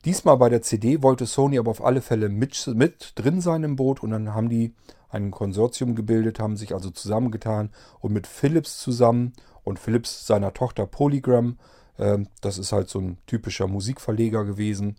[0.03, 3.75] Diesmal bei der CD wollte Sony aber auf alle Fälle mit, mit drin sein im
[3.75, 4.73] Boot und dann haben die
[5.09, 10.87] ein Konsortium gebildet, haben sich also zusammengetan und mit Philips zusammen und Philips seiner Tochter
[10.87, 11.59] Polygram,
[11.97, 14.95] äh, das ist halt so ein typischer Musikverleger gewesen,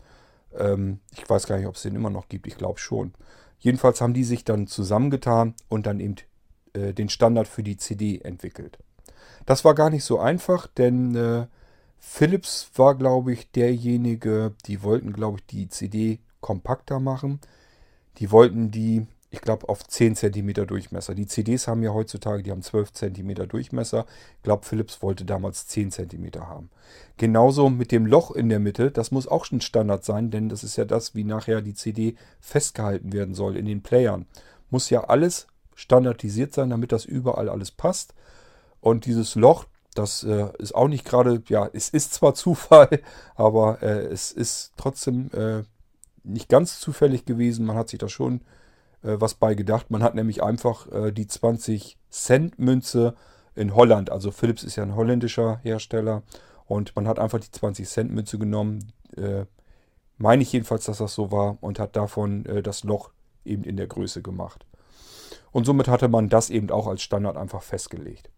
[0.59, 2.47] ähm, ich weiß gar nicht, ob es den immer noch gibt.
[2.47, 3.15] Ich glaube schon.
[3.59, 6.17] Jedenfalls haben die sich dann zusammengetan und dann eben
[6.75, 8.79] äh, den Standard für die CD entwickelt.
[9.47, 11.47] Das war gar nicht so einfach, denn äh,
[11.99, 17.41] Philips war, glaube ich, derjenige, die wollten, glaube ich, die CD kompakter machen.
[18.19, 21.15] Die wollten die ich glaube, auf 10 cm Durchmesser.
[21.15, 24.05] Die CDs haben ja heutzutage, die haben 12 cm Durchmesser.
[24.37, 26.69] Ich glaube, Philips wollte damals 10 cm haben.
[27.17, 30.63] Genauso mit dem Loch in der Mitte, das muss auch schon Standard sein, denn das
[30.63, 34.27] ist ja das, wie nachher die CD festgehalten werden soll in den Playern.
[34.69, 38.13] Muss ja alles standardisiert sein, damit das überall alles passt.
[38.83, 39.65] Und dieses Loch,
[39.95, 43.01] das äh, ist auch nicht gerade, ja, es ist zwar Zufall,
[43.35, 45.63] aber äh, es ist trotzdem äh,
[46.23, 47.65] nicht ganz zufällig gewesen.
[47.65, 48.41] Man hat sich das schon äh,
[49.03, 49.91] was bei gedacht.
[49.91, 53.15] Man hat nämlich einfach äh, die 20 Cent Münze
[53.55, 56.23] in Holland, also Philips ist ja ein holländischer Hersteller,
[56.67, 59.45] und man hat einfach die 20 Cent Münze genommen, äh,
[60.17, 63.11] meine ich jedenfalls, dass das so war, und hat davon äh, das Loch
[63.45, 64.65] eben in der Größe gemacht.
[65.51, 68.31] Und somit hatte man das eben auch als Standard einfach festgelegt.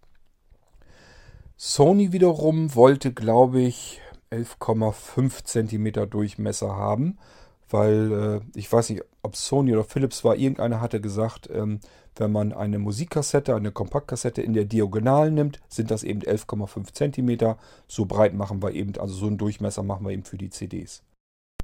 [1.56, 4.00] Sony wiederum wollte, glaube ich,
[4.32, 7.18] 11,5 cm Durchmesser haben
[7.70, 11.80] weil äh, ich weiß nicht, ob Sony oder Philips war, irgendeiner hatte gesagt, ähm,
[12.16, 17.56] wenn man eine Musikkassette, eine Kompaktkassette in der Diagonal nimmt, sind das eben 11,5 cm.
[17.88, 21.02] So breit machen wir eben, also so einen Durchmesser machen wir eben für die CDs.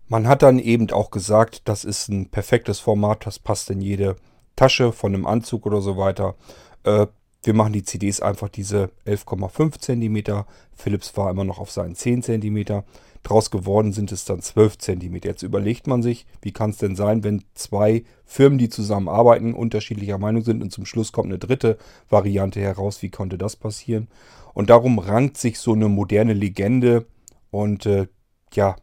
[0.08, 4.16] Man hat dann eben auch gesagt, das ist ein perfektes Format, das passt in jede
[4.56, 6.34] Tasche von einem Anzug oder so weiter.
[6.82, 7.06] Äh,
[7.42, 10.44] wir machen die CDs einfach diese 11,5 cm.
[10.74, 12.82] Philips war immer noch auf seinen 10 cm.
[13.22, 15.20] Draus geworden sind es dann 12 cm.
[15.24, 20.18] Jetzt überlegt man sich, wie kann es denn sein, wenn zwei Firmen, die zusammenarbeiten, unterschiedlicher
[20.18, 21.76] Meinung sind und zum Schluss kommt eine dritte
[22.08, 23.02] Variante heraus.
[23.02, 24.08] Wie konnte das passieren?
[24.54, 27.06] Und darum rankt sich so eine moderne Legende
[27.50, 28.06] und äh,
[28.52, 28.76] ja,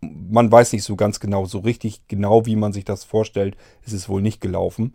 [0.00, 3.92] man weiß nicht so ganz genau, so richtig genau, wie man sich das vorstellt, ist
[3.92, 4.94] es wohl nicht gelaufen.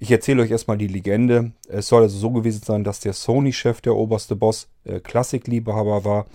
[0.00, 1.52] Ich erzähle euch erstmal die Legende.
[1.68, 6.26] Es soll also so gewesen sein, dass der Sony-Chef, der oberste Boss, äh, Klassikliebhaber war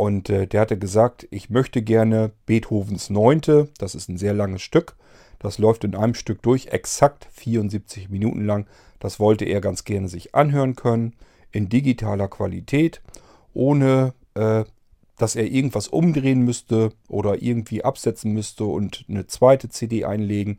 [0.00, 4.62] und äh, der hatte gesagt, ich möchte gerne Beethovens Neunte, das ist ein sehr langes
[4.62, 4.96] Stück,
[5.38, 8.66] das läuft in einem Stück durch, exakt 74 Minuten lang.
[8.98, 11.12] Das wollte er ganz gerne sich anhören können,
[11.52, 13.02] in digitaler Qualität,
[13.52, 14.64] ohne äh,
[15.18, 20.58] dass er irgendwas umdrehen müsste oder irgendwie absetzen müsste und eine zweite CD einlegen.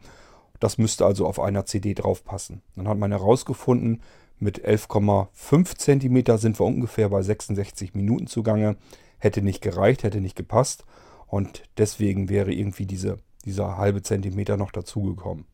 [0.59, 2.61] Das müsste also auf einer CD draufpassen.
[2.75, 4.03] Dann hat man herausgefunden,
[4.37, 8.75] mit 11,5 cm sind wir ungefähr bei 66 Minuten zugange
[9.21, 10.83] hätte nicht gereicht, hätte nicht gepasst.
[11.27, 15.45] Und deswegen wäre irgendwie diese, dieser halbe Zentimeter noch dazugekommen.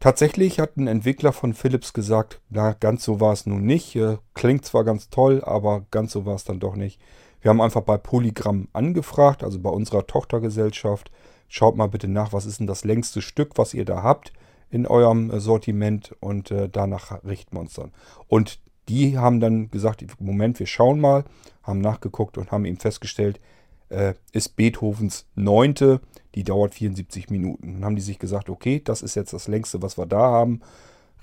[0.00, 3.98] Tatsächlich hat ein Entwickler von Philips gesagt, na, ganz so war es nun nicht.
[4.34, 7.00] Klingt zwar ganz toll, aber ganz so war es dann doch nicht.
[7.40, 11.10] Wir haben einfach bei Polygram angefragt, also bei unserer Tochtergesellschaft.
[11.48, 14.32] Schaut mal bitte nach, was ist denn das längste Stück, was ihr da habt
[14.70, 17.92] in eurem Sortiment und äh, danach richten wir uns dann.
[18.26, 21.24] Und die haben dann gesagt, Moment, wir schauen mal,
[21.62, 23.40] haben nachgeguckt und haben eben festgestellt,
[23.88, 26.00] äh, ist Beethovens neunte.
[26.34, 27.74] Die dauert 74 Minuten.
[27.74, 30.60] Dann haben die sich gesagt, okay, das ist jetzt das längste, was wir da haben.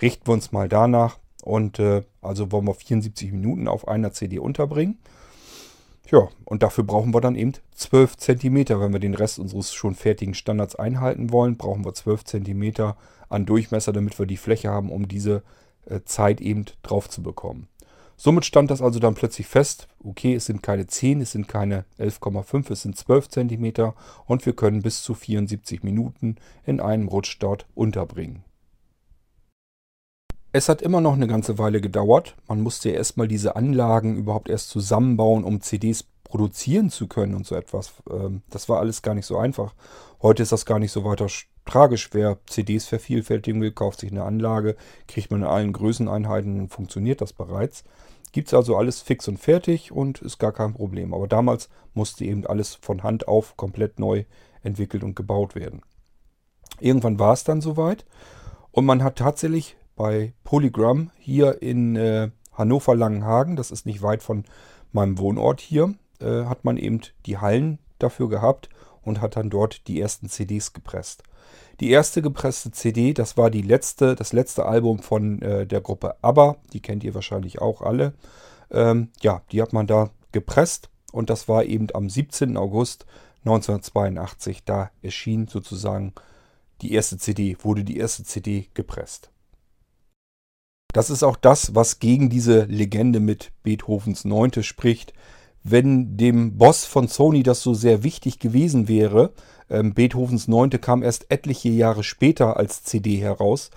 [0.01, 1.19] Richten wir uns mal danach.
[1.43, 4.97] Und äh, also wollen wir 74 Minuten auf einer CD unterbringen.
[6.09, 8.69] Ja, und dafür brauchen wir dann eben 12 cm.
[8.69, 12.93] Wenn wir den Rest unseres schon fertigen Standards einhalten wollen, brauchen wir 12 cm
[13.29, 15.43] an Durchmesser, damit wir die Fläche haben, um diese
[16.05, 17.67] Zeit eben drauf zu bekommen.
[18.15, 21.85] Somit stand das also dann plötzlich fest, okay, es sind keine 10, es sind keine
[21.99, 23.93] 11,5, es sind 12 cm
[24.25, 28.43] und wir können bis zu 74 Minuten in einem Rutsch dort unterbringen.
[30.55, 32.35] Es hat immer noch eine ganze Weile gedauert.
[32.47, 37.47] Man musste ja erstmal diese Anlagen überhaupt erst zusammenbauen, um CDs produzieren zu können und
[37.47, 37.93] so etwas.
[38.09, 39.73] Ähm, das war alles gar nicht so einfach.
[40.21, 41.27] Heute ist das gar nicht so weiter
[41.65, 42.09] tragisch.
[42.13, 44.75] Wer CDs vervielfältigen will, kauft sich eine Anlage,
[45.07, 47.83] kriegt man in allen Größeneinheiten und funktioniert das bereits.
[48.31, 51.13] Gibt es also alles fix und fertig und ist gar kein Problem.
[51.13, 54.25] Aber damals musste eben alles von Hand auf komplett neu
[54.63, 55.81] entwickelt und gebaut werden.
[56.79, 58.05] Irgendwann war es dann soweit
[58.71, 64.45] und man hat tatsächlich bei Polygram hier in äh, Hannover-Langenhagen, das ist nicht weit von
[64.91, 68.69] meinem Wohnort hier, äh, hat man eben die Hallen dafür gehabt
[69.03, 71.23] und hat dann dort die ersten CDs gepresst.
[71.79, 76.15] Die erste gepresste CD, das war die letzte, das letzte Album von äh, der Gruppe
[76.21, 78.13] ABBA, die kennt ihr wahrscheinlich auch alle.
[78.71, 82.57] Ähm, ja, die hat man da gepresst und das war eben am 17.
[82.57, 83.05] August
[83.45, 84.63] 1982.
[84.65, 86.13] Da erschien sozusagen
[86.81, 89.29] die erste CD, wurde die erste CD gepresst.
[90.93, 95.13] Das ist auch das, was gegen diese Legende mit Beethovens Neunte spricht.
[95.63, 99.33] Wenn dem Boss von Sony das so sehr wichtig gewesen wäre,
[99.73, 103.71] ähm, Beethovens Neunte kam erst etliche Jahre später als CD heraus.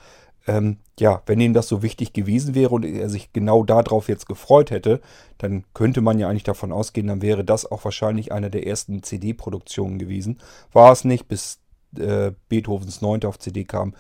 [0.46, 4.26] Ähm, ja, wenn ihm das so wichtig gewesen wäre und er sich genau darauf jetzt
[4.26, 5.00] gefreut hätte,
[5.38, 9.02] dann könnte man ja eigentlich davon ausgehen, dann wäre das auch wahrscheinlich eine der ersten
[9.02, 10.38] CD-Produktionen gewesen.
[10.72, 11.58] War es nicht, bis
[11.98, 13.94] äh, Beethovens Neunte auf CD kam.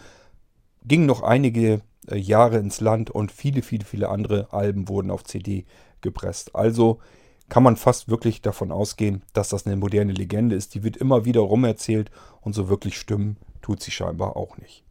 [0.84, 5.24] Ging noch einige äh, Jahre ins Land und viele, viele, viele andere Alben wurden auf
[5.24, 5.64] CD
[6.02, 6.54] gepresst.
[6.54, 7.00] Also
[7.48, 10.74] kann man fast wirklich davon ausgehen, dass das eine moderne Legende ist.
[10.74, 14.84] Die wird immer wieder rumerzählt und so wirklich stimmen tut sie scheinbar auch nicht.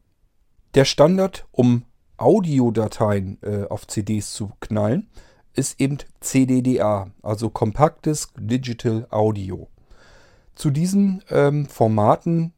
[0.73, 1.83] Der Standard, um
[2.17, 5.09] Audiodateien äh, auf CDs zu knallen,
[5.53, 9.69] ist eben CDDA, also Compacted Digital Audio.
[10.55, 12.53] Zu diesen ähm, Formaten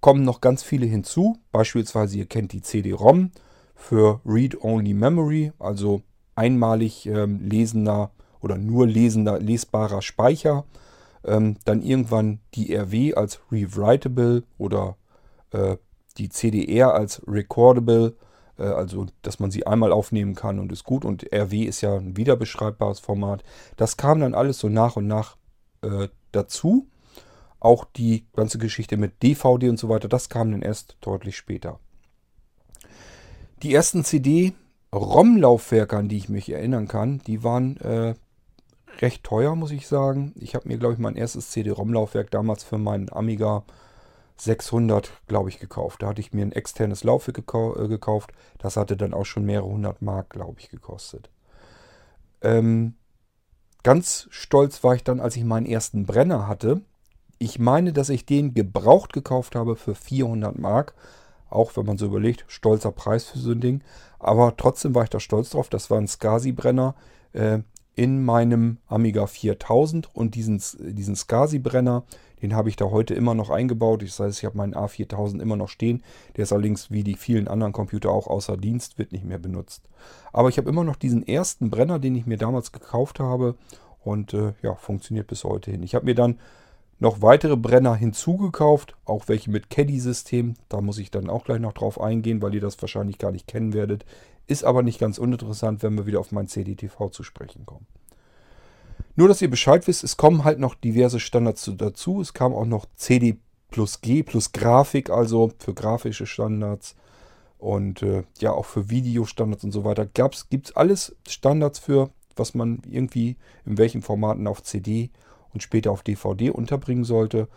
[0.00, 1.38] kommen noch ganz viele hinzu.
[1.52, 3.30] Beispielsweise ihr kennt die CD-ROM,
[3.74, 6.02] für Read-Only Memory, also
[6.34, 10.64] einmalig ähm, lesender oder nur lesender, lesbarer Speicher.
[11.24, 14.96] Ähm, dann irgendwann die RW als Rewritable oder
[15.50, 15.76] äh,
[16.16, 18.14] die CDR als Recordable,
[18.58, 21.04] äh, also dass man sie einmal aufnehmen kann und ist gut.
[21.04, 23.42] Und RW ist ja ein wiederbeschreibbares Format.
[23.76, 25.36] Das kam dann alles so nach und nach
[25.82, 26.86] äh, dazu.
[27.58, 31.78] Auch die ganze Geschichte mit DVD und so weiter, das kam dann erst deutlich später.
[33.62, 38.14] Die ersten CD-ROM-Laufwerke, an die ich mich erinnern kann, die waren äh,
[39.00, 40.32] recht teuer, muss ich sagen.
[40.36, 43.64] Ich habe mir, glaube ich, mein erstes CD-ROM-Laufwerk damals für meinen Amiga
[44.36, 46.02] 600, glaube ich, gekauft.
[46.02, 48.32] Da hatte ich mir ein externes Laufwerk gekau äh, gekauft.
[48.58, 51.30] Das hatte dann auch schon mehrere hundert Mark, glaube ich, gekostet.
[52.42, 52.94] Ähm,
[53.82, 56.80] ganz stolz war ich dann, als ich meinen ersten Brenner hatte.
[57.38, 60.94] Ich meine, dass ich den gebraucht gekauft habe für 400 Mark.
[61.48, 63.82] Auch wenn man so überlegt, stolzer Preis für so ein Ding.
[64.18, 65.68] Aber trotzdem war ich da stolz drauf.
[65.68, 66.94] Das war ein SCSI-Brenner
[67.32, 67.58] äh,
[67.94, 70.14] in meinem Amiga 4000.
[70.14, 72.04] Und diesen, diesen SCSI-Brenner,
[72.42, 74.02] den habe ich da heute immer noch eingebaut.
[74.02, 76.02] Das heißt, ich habe meinen A4000 immer noch stehen.
[76.36, 79.82] Der ist allerdings wie die vielen anderen Computer auch außer Dienst, wird nicht mehr benutzt.
[80.32, 83.56] Aber ich habe immer noch diesen ersten Brenner, den ich mir damals gekauft habe.
[84.02, 85.82] Und äh, ja, funktioniert bis heute hin.
[85.82, 86.38] Ich habe mir dann
[87.00, 90.54] noch weitere Brenner hinzugekauft, auch welche mit Caddy-System.
[90.68, 93.46] Da muss ich dann auch gleich noch drauf eingehen, weil ihr das wahrscheinlich gar nicht
[93.46, 94.04] kennen werdet.
[94.46, 97.86] Ist aber nicht ganz uninteressant, wenn wir wieder auf mein CDTV zu sprechen kommen.
[99.16, 102.20] Nur, dass ihr Bescheid wisst, es kommen halt noch diverse Standards dazu.
[102.20, 103.38] Es kam auch noch CD
[103.70, 106.96] plus G plus Grafik, also für grafische Standards
[107.58, 110.06] und äh, ja auch für Videostandards und so weiter.
[110.06, 115.10] Gibt es alles Standards für, was man irgendwie in welchen Formaten auf CD
[115.52, 117.48] und später auf DVD unterbringen sollte.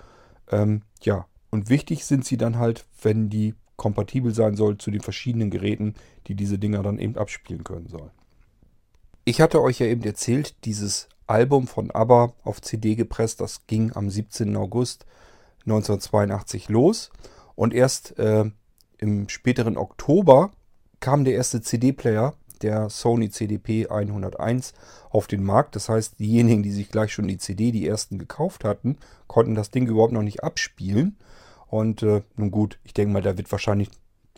[0.51, 5.01] Ähm, ja, und wichtig sind sie dann halt, wenn die kompatibel sein soll zu den
[5.01, 5.95] verschiedenen Geräten,
[6.27, 8.11] die diese Dinger dann eben abspielen können sollen.
[9.25, 13.91] Ich hatte euch ja eben erzählt, dieses Album von ABBA auf CD gepresst, das ging
[13.93, 14.55] am 17.
[14.57, 15.05] August
[15.65, 17.09] 1982 los
[17.55, 18.45] und erst äh,
[18.97, 20.51] im späteren Oktober
[20.99, 22.33] kam der erste CD-Player,
[22.63, 24.73] der Sony CDP 101
[25.09, 25.75] auf den Markt.
[25.75, 28.97] Das heißt, diejenigen, die sich gleich schon die CD, die ersten gekauft hatten,
[29.27, 31.17] konnten das Ding überhaupt noch nicht abspielen.
[31.67, 33.89] Und äh, nun gut, ich denke mal, da wird wahrscheinlich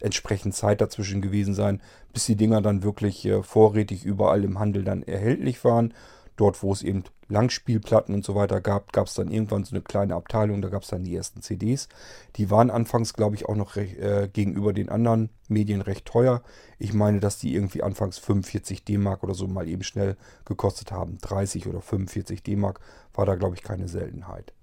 [0.01, 1.82] entsprechend Zeit dazwischen gewesen sein,
[2.13, 5.93] bis die Dinger dann wirklich äh, vorrätig überall im Handel dann erhältlich waren.
[6.36, 9.81] Dort, wo es eben Langspielplatten und so weiter gab, gab es dann irgendwann so eine
[9.81, 11.88] kleine Abteilung, da gab es dann die ersten CDs.
[12.36, 16.43] Die waren anfangs, glaube ich, auch noch recht, äh, gegenüber den anderen Medien recht teuer.
[16.77, 21.17] Ich meine, dass die irgendwie anfangs 45 D-Mark oder so mal eben schnell gekostet haben.
[21.19, 22.79] 30 oder 45 D-Mark
[23.13, 24.53] war da, glaube ich, keine Seltenheit.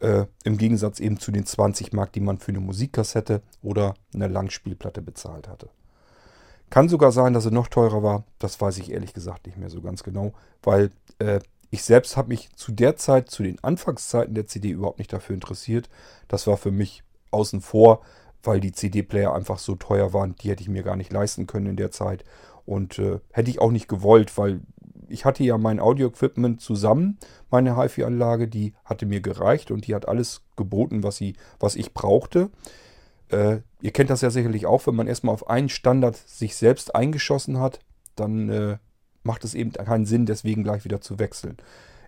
[0.00, 4.28] Äh, Im Gegensatz eben zu den 20 Mark, die man für eine Musikkassette oder eine
[4.28, 5.68] Langspielplatte bezahlt hatte.
[6.70, 8.24] Kann sogar sein, dass er noch teurer war.
[8.38, 11.40] Das weiß ich ehrlich gesagt nicht mehr so ganz genau, weil äh,
[11.70, 15.34] ich selbst habe mich zu der Zeit, zu den Anfangszeiten der CD überhaupt nicht dafür
[15.34, 15.88] interessiert.
[16.28, 18.00] Das war für mich außen vor,
[18.42, 20.34] weil die CD-Player einfach so teuer waren.
[20.36, 22.24] Die hätte ich mir gar nicht leisten können in der Zeit.
[22.66, 24.60] Und äh, hätte ich auch nicht gewollt, weil
[25.08, 27.18] ich hatte ja mein Audio-Equipment zusammen,
[27.50, 31.94] meine HiFi-Anlage, die hatte mir gereicht und die hat alles geboten, was, sie, was ich
[31.94, 32.50] brauchte.
[33.30, 36.94] Äh, ihr kennt das ja sicherlich auch, wenn man erstmal auf einen Standard sich selbst
[36.94, 37.80] eingeschossen hat,
[38.16, 38.78] dann äh,
[39.22, 41.56] macht es eben keinen Sinn, deswegen gleich wieder zu wechseln.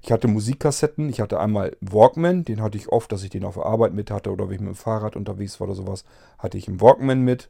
[0.03, 3.55] Ich hatte Musikkassetten, ich hatte einmal Walkman, den hatte ich oft, dass ich den auf
[3.55, 6.05] der Arbeit mit hatte oder wenn ich mit dem Fahrrad unterwegs war oder sowas,
[6.39, 7.49] hatte ich einen Walkman mit.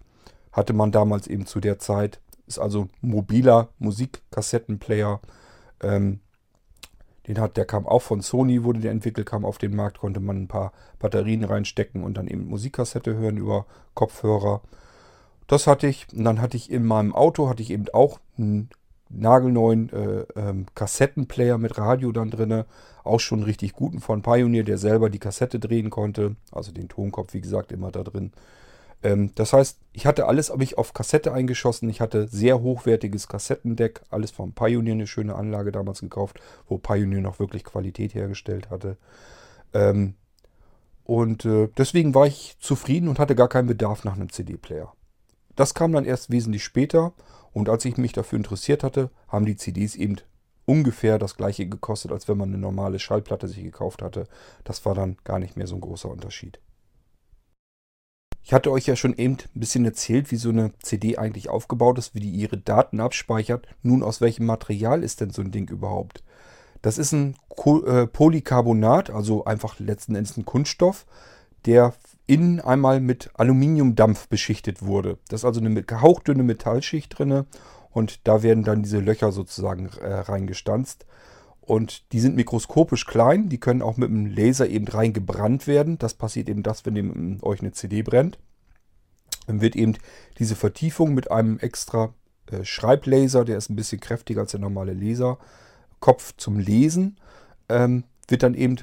[0.53, 2.21] Hatte man damals eben zu der Zeit.
[2.47, 5.23] Ist also mobiler Musikkassettenplayer.
[5.83, 6.21] Ähm,
[7.29, 10.21] den hat, der kam auch von Sony, wurde der entwickelt, kam auf den Markt, konnte
[10.21, 14.61] man ein paar Batterien reinstecken und dann eben Musikkassette hören über Kopfhörer.
[15.47, 16.07] Das hatte ich.
[16.13, 18.71] Und dann hatte ich in meinem Auto, hatte ich eben auch einen
[19.09, 22.65] nagelneuen äh, ähm, Kassettenplayer mit Radio dann drin.
[23.05, 26.37] Auch schon richtig guten von Pioneer, der selber die Kassette drehen konnte.
[26.51, 28.33] Also den Tonkopf, wie gesagt, immer da drin.
[29.03, 31.89] Ähm, das heißt, ich hatte alles aber ich auf Kassette eingeschossen.
[31.89, 37.21] Ich hatte sehr hochwertiges Kassettendeck, alles von Pioneer, eine schöne Anlage damals gekauft, wo Pioneer
[37.21, 38.97] noch wirklich Qualität hergestellt hatte.
[39.75, 40.15] Ähm,
[41.05, 44.93] und äh, deswegen war ich zufrieden und hatte gar keinen Bedarf nach einem CD-Player.
[45.57, 47.13] Das kam dann erst wesentlich später
[47.53, 50.17] und als ich mich dafür interessiert hatte, haben die CDs eben
[50.65, 54.27] ungefähr das gleiche gekostet, als wenn man eine normale Schallplatte sich gekauft hatte.
[54.65, 56.61] Das war dann gar nicht mehr so ein großer Unterschied.
[58.45, 61.99] Ich hatte euch ja schon eben ein bisschen erzählt, wie so eine CD eigentlich aufgebaut
[61.99, 63.67] ist, wie die ihre Daten abspeichert.
[63.83, 66.23] Nun, aus welchem Material ist denn so ein Ding überhaupt?
[66.83, 67.37] Das ist ein
[67.87, 71.07] äh, Polycarbonat, also einfach letzten Endes ein Kunststoff,
[71.65, 71.95] der
[72.27, 75.19] innen einmal mit Aluminiumdampf beschichtet wurde.
[75.29, 77.47] Das ist also eine hauchdünne Metallschicht drin
[77.91, 81.07] und da werden dann diese Löcher sozusagen äh, reingestanzt.
[81.63, 85.97] Und die sind mikroskopisch klein, die können auch mit einem Laser eben reingebrannt werden.
[85.97, 88.39] Das passiert eben das, wenn dem, euch eine CD brennt.
[89.47, 89.95] Dann wird eben
[90.39, 92.13] diese Vertiefung mit einem extra
[92.51, 97.17] äh, Schreiblaser, der ist ein bisschen kräftiger als der normale Laserkopf zum Lesen,
[97.69, 98.77] ähm, wird dann eben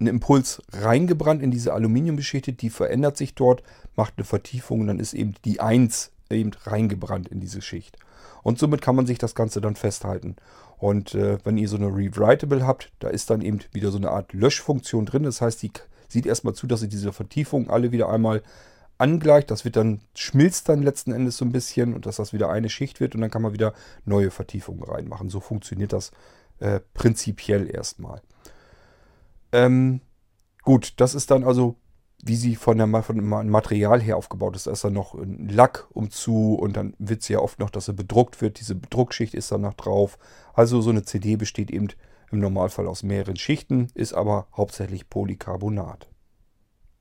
[0.00, 3.62] ein Impuls reingebrannt in diese Aluminiumbeschichte, die verändert sich dort,
[3.96, 7.96] macht eine Vertiefung und dann ist eben die 1 eben reingebrannt in diese Schicht.
[8.44, 10.36] Und somit kann man sich das Ganze dann festhalten.
[10.78, 14.10] Und äh, wenn ihr so eine Read-Writable habt, da ist dann eben wieder so eine
[14.10, 15.24] Art Löschfunktion drin.
[15.24, 15.72] Das heißt, die
[16.08, 18.42] sieht erstmal zu, dass sie diese Vertiefungen alle wieder einmal
[18.98, 19.50] angleicht.
[19.50, 22.68] Das wird dann, schmilzt dann letzten Endes so ein bisschen und dass das wieder eine
[22.68, 23.72] Schicht wird und dann kann man wieder
[24.04, 25.30] neue Vertiefungen reinmachen.
[25.30, 26.12] So funktioniert das
[26.60, 28.20] äh, prinzipiell erstmal.
[29.52, 30.02] Ähm,
[30.62, 31.76] gut, das ist dann also
[32.22, 34.66] wie sie von, der, von dem Material her aufgebaut ist.
[34.66, 37.86] Da ist dann noch ein Lack umzu und dann wird sie ja oft noch, dass
[37.86, 38.60] sie bedruckt wird.
[38.60, 40.18] Diese Bedruckschicht ist dann noch drauf.
[40.54, 41.88] Also so eine CD besteht eben
[42.30, 46.08] im Normalfall aus mehreren Schichten, ist aber hauptsächlich Polycarbonat.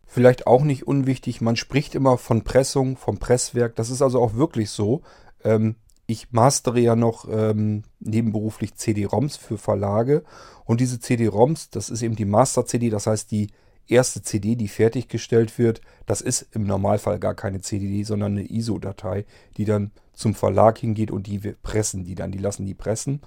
[0.05, 3.75] Vielleicht auch nicht unwichtig, man spricht immer von Pressung, vom Presswerk.
[3.75, 5.01] Das ist also auch wirklich so.
[5.43, 10.23] Ähm, ich mastere ja noch ähm, nebenberuflich CD-ROMs für Verlage.
[10.65, 13.47] Und diese CD-ROMs, das ist eben die Master-CD, das heißt die
[13.87, 19.25] erste CD, die fertiggestellt wird, das ist im Normalfall gar keine CD, sondern eine ISO-Datei,
[19.57, 23.21] die dann zum Verlag hingeht und die pressen die dann, die lassen die pressen.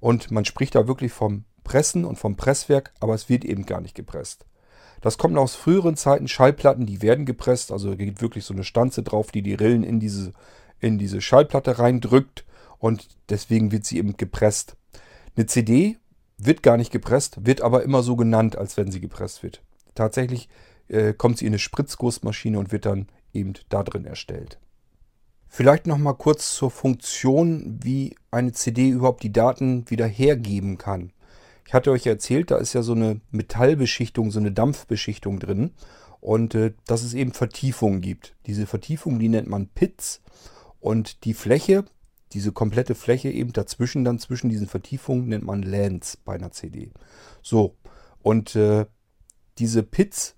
[0.00, 3.80] Und man spricht da wirklich vom Pressen und vom Presswerk, aber es wird eben gar
[3.80, 4.46] nicht gepresst.
[5.00, 9.02] Das kommt aus früheren Zeiten, Schallplatten, die werden gepresst, also geht wirklich so eine Stanze
[9.02, 10.32] drauf, die die Rillen in diese,
[10.80, 12.44] in diese Schallplatte reindrückt
[12.78, 14.76] und deswegen wird sie eben gepresst.
[15.36, 15.98] Eine CD
[16.36, 19.62] wird gar nicht gepresst, wird aber immer so genannt, als wenn sie gepresst wird.
[19.98, 20.48] Tatsächlich
[20.86, 24.60] äh, kommt sie in eine Spritzgussmaschine und wird dann eben da drin erstellt.
[25.48, 31.12] Vielleicht noch mal kurz zur Funktion, wie eine CD überhaupt die Daten wieder hergeben kann.
[31.66, 35.72] Ich hatte euch erzählt, da ist ja so eine Metallbeschichtung, so eine Dampfbeschichtung drin
[36.20, 38.36] und äh, dass es eben Vertiefungen gibt.
[38.46, 40.22] Diese Vertiefungen, die nennt man Pits
[40.78, 41.86] und die Fläche,
[42.34, 46.92] diese komplette Fläche eben dazwischen, dann zwischen diesen Vertiefungen nennt man Lands bei einer CD.
[47.42, 47.74] So,
[48.22, 48.86] und äh,
[49.58, 50.36] diese Pits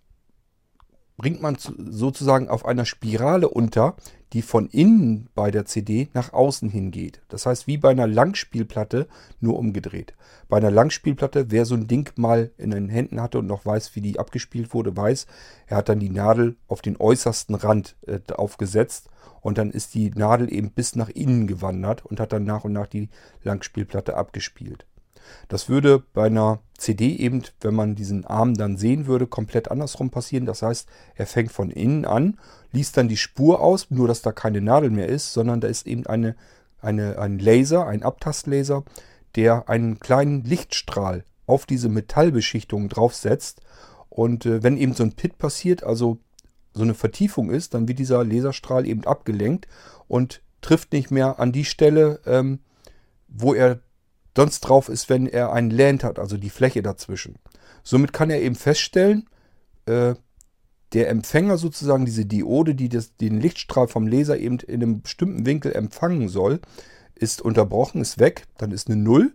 [1.17, 3.95] bringt man zu, sozusagen auf einer Spirale unter,
[4.33, 7.21] die von innen bei der CD nach außen hingeht.
[7.29, 9.07] Das heißt, wie bei einer Langspielplatte,
[9.39, 10.15] nur umgedreht.
[10.49, 13.95] Bei einer Langspielplatte, wer so ein Ding mal in den Händen hatte und noch weiß,
[13.97, 15.27] wie die abgespielt wurde, weiß,
[15.67, 19.11] er hat dann die Nadel auf den äußersten Rand äh, aufgesetzt
[19.43, 22.73] und dann ist die Nadel eben bis nach innen gewandert und hat dann nach und
[22.73, 23.09] nach die
[23.43, 24.87] Langspielplatte abgespielt.
[25.49, 30.11] Das würde bei einer CD eben, wenn man diesen Arm dann sehen würde, komplett andersrum
[30.11, 30.47] passieren.
[30.47, 32.39] Das heißt, er fängt von innen an,
[32.73, 35.87] liest dann die Spur aus, nur dass da keine Nadel mehr ist, sondern da ist
[35.87, 36.37] eben eine,
[36.81, 38.85] eine, ein Laser, ein Abtastlaser,
[39.37, 43.61] der einen kleinen Lichtstrahl auf diese Metallbeschichtung draufsetzt.
[44.09, 46.19] Und äh, wenn eben so ein Pit passiert, also
[46.73, 49.67] so eine Vertiefung ist, dann wird dieser Laserstrahl eben abgelenkt
[50.09, 52.61] und trifft nicht mehr an die Stelle, ähm,
[53.29, 53.81] wo er
[54.37, 57.37] sonst drauf ist, wenn er ein Land hat, also die Fläche dazwischen.
[57.83, 59.29] Somit kann er eben feststellen,
[59.87, 60.15] äh,
[60.93, 65.47] der Empfänger sozusagen, diese Diode, die das, den Lichtstrahl vom Laser eben in einem bestimmten
[65.47, 66.61] Winkel empfangen soll,
[67.15, 69.33] ist unterbrochen, ist weg, dann ist eine 0.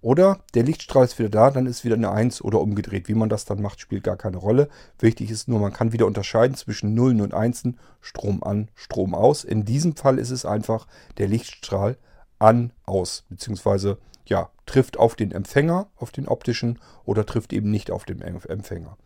[0.00, 3.08] Oder der Lichtstrahl ist wieder da, dann ist wieder eine 1 oder umgedreht.
[3.08, 4.68] Wie man das dann macht, spielt gar keine Rolle.
[4.98, 9.44] Wichtig ist nur, man kann wieder unterscheiden zwischen Nullen und Einsen, Strom an, Strom aus.
[9.44, 10.86] In diesem Fall ist es einfach
[11.16, 11.96] der Lichtstrahl
[12.38, 17.90] an, aus, beziehungsweise ja, trifft auf den Empfänger, auf den optischen oder trifft eben nicht
[17.90, 18.96] auf den Empfänger.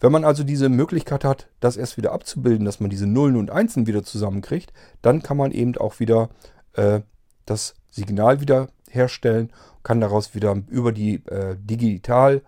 [0.00, 3.50] Wenn man also diese Möglichkeit hat, das erst wieder abzubilden, dass man diese Nullen und
[3.50, 6.28] Einsen wieder zusammenkriegt, dann kann man eben auch wieder
[6.74, 7.00] äh,
[7.46, 9.50] das Signal wieder herstellen,
[9.82, 12.42] kann daraus wieder über die äh, digital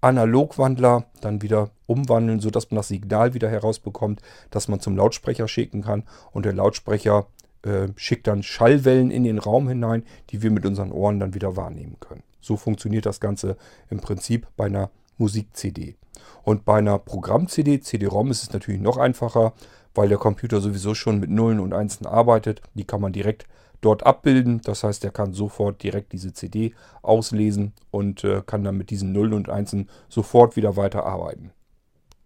[0.00, 5.82] Analogwandler dann wieder umwandeln, sodass man das Signal wieder herausbekommt, dass man zum Lautsprecher schicken
[5.82, 7.26] kann und der Lautsprecher
[7.62, 11.56] äh, schickt dann Schallwellen in den Raum hinein, die wir mit unseren Ohren dann wieder
[11.56, 12.22] wahrnehmen können.
[12.40, 13.56] So funktioniert das Ganze
[13.88, 15.96] im Prinzip bei einer Musik-CD.
[16.42, 19.52] Und bei einer Programm-CD, CD-ROM ist es natürlich noch einfacher,
[19.94, 22.62] weil der Computer sowieso schon mit Nullen und Einsen arbeitet.
[22.74, 23.46] Die kann man direkt
[23.80, 24.60] dort abbilden.
[24.64, 29.12] Das heißt, er kann sofort direkt diese CD auslesen und äh, kann dann mit diesen
[29.12, 31.52] Nullen und Einsen sofort wieder weiterarbeiten.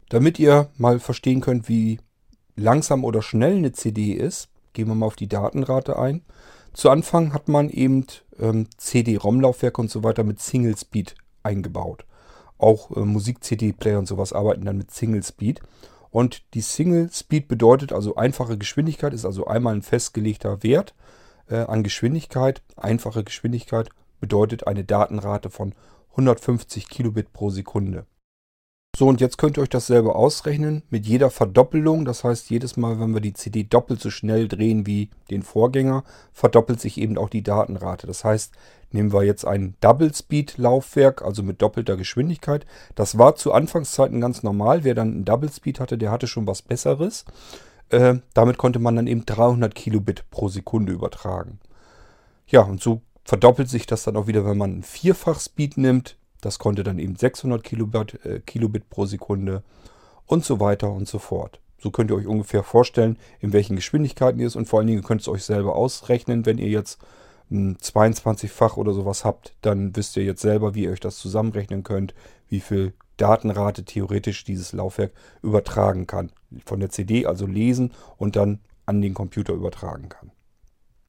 [0.09, 1.99] Damit ihr mal verstehen könnt, wie
[2.55, 6.21] langsam oder schnell eine CD ist, Gehen wir mal auf die Datenrate ein.
[6.75, 8.05] Zu Anfang hat man eben
[8.39, 12.05] ähm, CD-ROM-Laufwerke und so weiter mit Single Speed eingebaut.
[12.59, 15.63] Auch äh, Musik-CD-Player und sowas arbeiten dann mit Single Speed.
[16.11, 20.95] Und die Single Speed bedeutet also einfache Geschwindigkeit, ist also einmal ein festgelegter Wert
[21.49, 22.61] äh, an Geschwindigkeit.
[22.77, 23.89] Einfache Geschwindigkeit
[24.21, 25.75] bedeutet eine Datenrate von
[26.11, 28.05] 150 Kilobit pro Sekunde.
[28.99, 32.07] So, und jetzt könnt ihr euch das selber ausrechnen mit jeder Verdoppelung.
[32.07, 36.03] Das heißt, jedes Mal, wenn wir die CD doppelt so schnell drehen wie den Vorgänger,
[36.33, 38.07] verdoppelt sich eben auch die Datenrate.
[38.07, 38.55] Das heißt,
[38.93, 42.65] nehmen wir jetzt ein Double-Speed-Laufwerk, also mit doppelter Geschwindigkeit.
[42.95, 44.83] Das war zu Anfangszeiten ganz normal.
[44.83, 47.27] Wer dann ein Double-Speed hatte, der hatte schon was Besseres.
[47.91, 51.61] Äh, damit konnte man dann eben 300 Kilobit pro Sekunde übertragen.
[52.47, 56.17] Ja, und so verdoppelt sich das dann auch wieder, wenn man ein Vierfach-Speed nimmt.
[56.41, 59.63] Das konnte dann eben 600 Kilobit, äh, Kilobit pro Sekunde
[60.27, 61.61] und so weiter und so fort.
[61.79, 65.03] So könnt ihr euch ungefähr vorstellen, in welchen Geschwindigkeiten ihr es und vor allen Dingen
[65.03, 66.99] könnt ihr es euch selber ausrechnen, wenn ihr jetzt
[67.51, 71.85] ein 22-fach oder sowas habt, dann wisst ihr jetzt selber, wie ihr euch das zusammenrechnen
[71.85, 72.15] könnt,
[72.49, 75.13] wie viel Datenrate theoretisch dieses Laufwerk
[75.43, 76.33] übertragen kann.
[76.65, 80.33] Von der CD also lesen und dann an den Computer übertragen kann.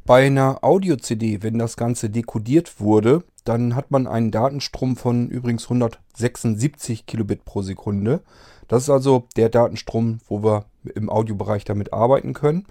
[0.06, 5.64] Bei einer Audio-CD, wenn das Ganze dekodiert wurde, dann hat man einen Datenstrom von übrigens
[5.66, 8.22] 176 Kilobit pro Sekunde.
[8.68, 12.66] Das ist also der Datenstrom, wo wir im Audiobereich damit arbeiten können.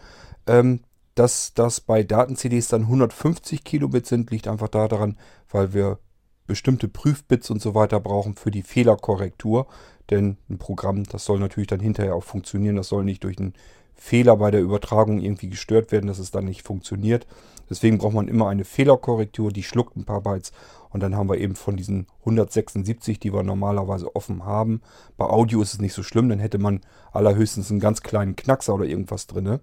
[0.47, 0.81] Ähm,
[1.14, 5.16] dass das bei Daten-CDs dann 150 Kilobit sind, liegt einfach daran,
[5.51, 5.99] weil wir
[6.47, 9.66] bestimmte Prüfbits und so weiter brauchen für die Fehlerkorrektur.
[10.11, 12.77] Denn ein Programm, das soll natürlich dann hinterher auch funktionieren.
[12.77, 13.55] Das soll nicht durch einen
[13.95, 17.27] Fehler bei der Übertragung irgendwie gestört werden, dass es dann nicht funktioniert.
[17.69, 20.53] Deswegen braucht man immer eine Fehlerkorrektur, die schluckt ein paar Bytes
[20.91, 24.81] und dann haben wir eben von diesen 176, die wir normalerweise offen haben.
[25.17, 26.81] Bei Audio ist es nicht so schlimm, dann hätte man
[27.12, 29.61] allerhöchstens einen ganz kleinen Knackser oder irgendwas drin,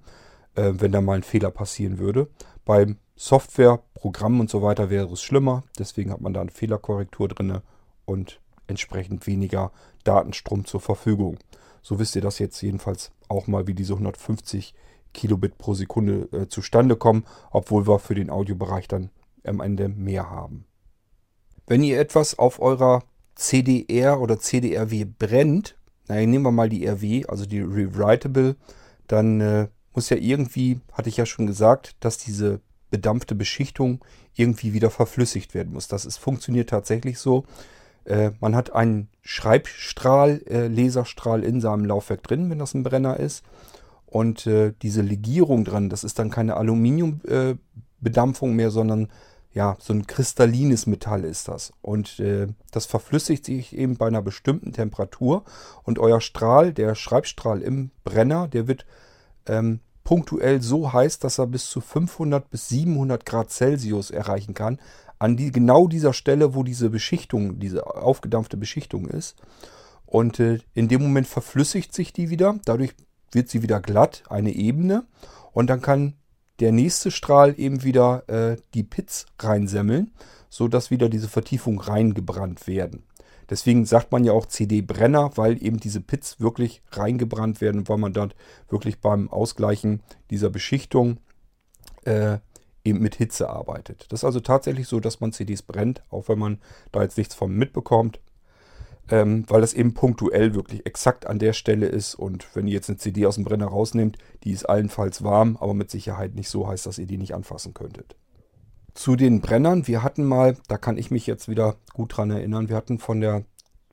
[0.56, 2.28] äh, wenn da mal ein Fehler passieren würde.
[2.66, 7.28] Beim Software, Programm und so weiter wäre es schlimmer, deswegen hat man da eine Fehlerkorrektur
[7.30, 7.62] drin
[8.06, 9.72] und entsprechend weniger
[10.04, 11.38] Datenstrom zur Verfügung.
[11.82, 14.74] So wisst ihr das jetzt jedenfalls auch mal, wie diese 150
[15.14, 19.10] Kilobit pro Sekunde äh, zustande kommen, obwohl wir für den Audiobereich dann
[19.46, 20.66] am Ende mehr haben.
[21.68, 23.04] Wenn ihr etwas auf eurer
[23.36, 25.76] CDR oder CDRW brennt,
[26.08, 28.56] naja, nehmen wir mal die RW, also die Rewritable,
[29.08, 34.04] dann äh, muss ja irgendwie, hatte ich ja schon gesagt, dass diese bedampfte Beschichtung
[34.36, 35.88] irgendwie wieder verflüssigt werden muss.
[35.88, 37.46] Das ist, funktioniert tatsächlich so.
[38.06, 43.20] Äh, man hat einen Schreibstrahl, äh, Laserstrahl in seinem Laufwerk drin, wenn das ein Brenner
[43.20, 43.44] ist.
[44.14, 49.08] Und äh, diese Legierung dran, das ist dann keine Aluminiumbedampfung äh, mehr, sondern
[49.54, 51.74] ja, so ein kristallines Metall ist das.
[51.82, 55.46] Und äh, das verflüssigt sich eben bei einer bestimmten Temperatur.
[55.82, 58.86] Und euer Strahl, der Schreibstrahl im Brenner, der wird
[59.48, 64.78] ähm, punktuell so heiß, dass er bis zu 500 bis 700 Grad Celsius erreichen kann.
[65.18, 69.38] An die, genau dieser Stelle, wo diese Beschichtung, diese aufgedampfte Beschichtung ist.
[70.06, 72.60] Und äh, in dem Moment verflüssigt sich die wieder.
[72.66, 72.94] Dadurch
[73.34, 75.06] wird sie wieder glatt, eine Ebene.
[75.52, 76.14] Und dann kann
[76.60, 80.12] der nächste Strahl eben wieder äh, die Pits reinsemmeln,
[80.50, 83.04] sodass wieder diese Vertiefung reingebrannt werden.
[83.50, 88.14] Deswegen sagt man ja auch CD-Brenner, weil eben diese Pits wirklich reingebrannt werden, weil man
[88.14, 88.36] dort
[88.70, 91.18] wirklich beim Ausgleichen dieser Beschichtung
[92.06, 92.38] äh,
[92.86, 94.06] eben mit Hitze arbeitet.
[94.10, 96.60] Das ist also tatsächlich so, dass man CDs brennt, auch wenn man
[96.92, 98.20] da jetzt nichts von mitbekommt
[99.10, 102.16] ähm, weil das eben punktuell wirklich exakt an der Stelle ist.
[102.16, 105.74] Und wenn ihr jetzt eine CD aus dem Brenner rausnehmt, die ist allenfalls warm, aber
[105.74, 108.16] mit Sicherheit nicht so heiß, dass ihr die nicht anfassen könntet.
[108.94, 112.70] Zu den Brennern, wir hatten mal, da kann ich mich jetzt wieder gut dran erinnern,
[112.70, 113.44] wir hatten von der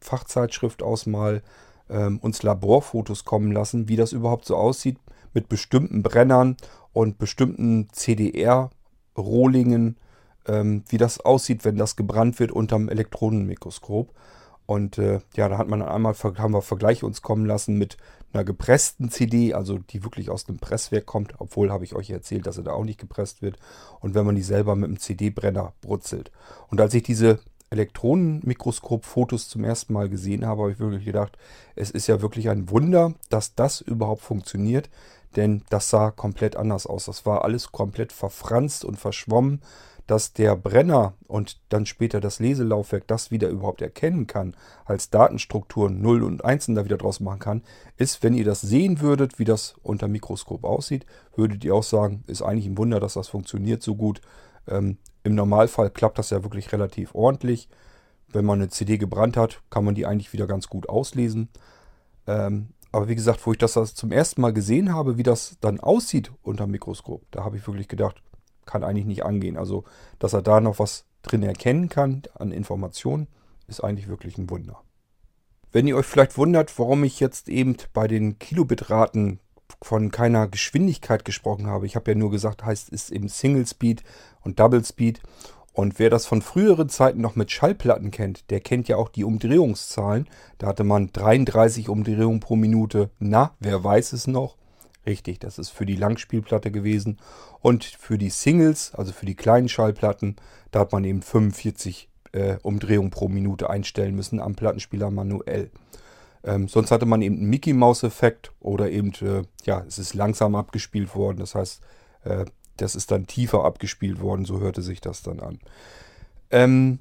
[0.01, 1.43] Fachzeitschrift aus mal
[1.89, 4.99] ähm, uns Laborfotos kommen lassen, wie das überhaupt so aussieht
[5.33, 6.57] mit bestimmten Brennern
[6.93, 9.97] und bestimmten CDR-Rohlingen,
[10.47, 14.13] ähm, wie das aussieht, wenn das gebrannt wird unterm Elektronenmikroskop.
[14.71, 17.97] Und äh, ja, da hat man einmal haben wir Vergleiche uns kommen lassen mit
[18.33, 22.47] einer gepressten CD, also die wirklich aus dem Presswerk kommt, obwohl habe ich euch erzählt,
[22.47, 23.59] dass sie da auch nicht gepresst wird.
[23.99, 26.31] Und wenn man die selber mit einem CD-Brenner brutzelt.
[26.69, 27.41] Und als ich diese
[27.71, 31.37] Elektronenmikroskop-Fotos zum ersten Mal gesehen habe, habe ich wirklich gedacht,
[31.75, 34.89] es ist ja wirklich ein Wunder, dass das überhaupt funktioniert.
[35.35, 37.07] Denn das sah komplett anders aus.
[37.07, 39.63] Das war alles komplett verfranst und verschwommen
[40.11, 46.03] dass der Brenner und dann später das Leselaufwerk das wieder überhaupt erkennen kann, als Datenstrukturen
[46.03, 47.63] 0 und 1 da wieder draus machen kann,
[47.97, 51.07] ist, wenn ihr das sehen würdet, wie das unter Mikroskop aussieht,
[51.37, 54.21] würdet ihr auch sagen, ist eigentlich ein Wunder, dass das funktioniert so gut.
[54.67, 57.69] Ähm, Im Normalfall klappt das ja wirklich relativ ordentlich.
[58.27, 61.51] Wenn man eine CD gebrannt hat, kann man die eigentlich wieder ganz gut auslesen.
[62.27, 65.79] Ähm, aber wie gesagt, wo ich das zum ersten Mal gesehen habe, wie das dann
[65.79, 68.21] aussieht unter Mikroskop, da habe ich wirklich gedacht,
[68.71, 69.57] kann eigentlich nicht angehen.
[69.57, 69.85] Also,
[70.19, 73.27] dass er da noch was drin erkennen kann an Informationen,
[73.67, 74.81] ist eigentlich wirklich ein Wunder.
[75.73, 79.41] Wenn ihr euch vielleicht wundert, warum ich jetzt eben bei den Kilobitraten
[79.83, 81.87] von keiner Geschwindigkeit gesprochen habe.
[81.87, 84.03] Ich habe ja nur gesagt, heißt es eben Single Speed
[84.43, 85.21] und Double Speed.
[85.73, 89.25] Und wer das von früheren Zeiten noch mit Schallplatten kennt, der kennt ja auch die
[89.25, 90.29] Umdrehungszahlen.
[90.59, 93.11] Da hatte man 33 Umdrehungen pro Minute.
[93.19, 94.57] Na, wer weiß es noch?
[95.07, 97.19] Richtig, das ist für die Langspielplatte gewesen.
[97.61, 100.37] Und für die Singles, also für die kleinen Schallplatten,
[100.71, 105.71] da hat man eben 45 äh, Umdrehungen pro Minute einstellen müssen am Plattenspieler manuell.
[106.45, 110.15] Ähm, sonst hatte man eben einen Mickey Mouse Effekt oder eben, äh, ja, es ist
[110.15, 111.39] langsam abgespielt worden.
[111.39, 111.83] Das heißt,
[112.25, 112.45] äh,
[112.77, 115.59] das ist dann tiefer abgespielt worden, so hörte sich das dann an.
[116.51, 116.99] Ähm,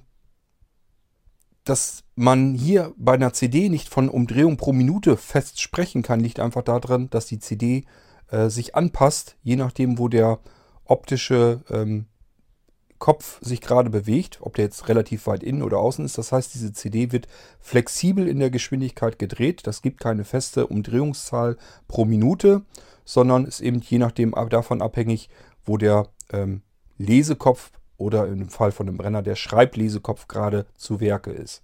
[1.69, 6.39] dass man hier bei einer CD nicht von Umdrehung pro Minute fest sprechen kann, liegt
[6.39, 7.85] einfach daran, dass die CD
[8.29, 10.39] äh, sich anpasst, je nachdem, wo der
[10.85, 12.07] optische ähm,
[12.97, 16.17] Kopf sich gerade bewegt, ob der jetzt relativ weit innen oder außen ist.
[16.17, 17.27] Das heißt, diese CD wird
[17.59, 19.65] flexibel in der Geschwindigkeit gedreht.
[19.65, 21.57] Das gibt keine feste Umdrehungszahl
[21.87, 22.63] pro Minute,
[23.05, 25.29] sondern ist eben je nachdem davon abhängig,
[25.63, 26.61] wo der ähm,
[26.97, 31.61] Lesekopf oder im Fall von einem Brenner der Schreiblesekopf gerade zu Werke ist.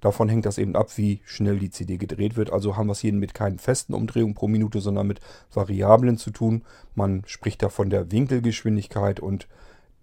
[0.00, 2.52] Davon hängt das eben ab, wie schnell die CD gedreht wird.
[2.52, 5.20] Also haben wir es hier mit keinen festen Umdrehungen pro Minute, sondern mit
[5.52, 6.62] Variablen zu tun.
[6.94, 9.46] Man spricht da von der Winkelgeschwindigkeit und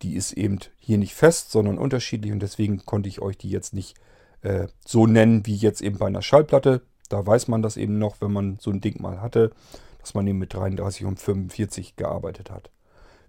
[0.03, 3.73] die ist eben hier nicht fest, sondern unterschiedlich und deswegen konnte ich euch die jetzt
[3.73, 3.95] nicht
[4.43, 6.81] äh, so nennen wie jetzt eben bei einer Schallplatte.
[7.09, 9.51] Da weiß man das eben noch, wenn man so ein Ding mal hatte,
[9.99, 12.69] dass man eben mit 33 und 45 gearbeitet hat.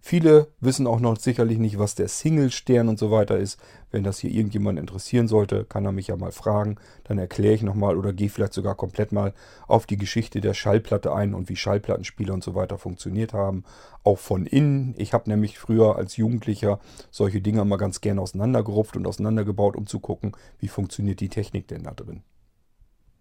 [0.00, 3.58] Viele wissen auch noch sicherlich nicht, was der Single-Stern und so weiter ist.
[3.90, 6.76] Wenn das hier irgendjemand interessieren sollte, kann er mich ja mal fragen.
[7.04, 9.34] Dann erkläre ich nochmal oder gehe vielleicht sogar komplett mal
[9.66, 13.64] auf die Geschichte der Schallplatte ein und wie Schallplattenspieler und so weiter funktioniert haben.
[14.04, 14.94] Auch von innen.
[14.96, 16.78] Ich habe nämlich früher als Jugendlicher
[17.10, 21.66] solche Dinge mal ganz gerne auseinandergerupft und auseinandergebaut, um zu gucken, wie funktioniert die Technik
[21.68, 22.22] denn da drin.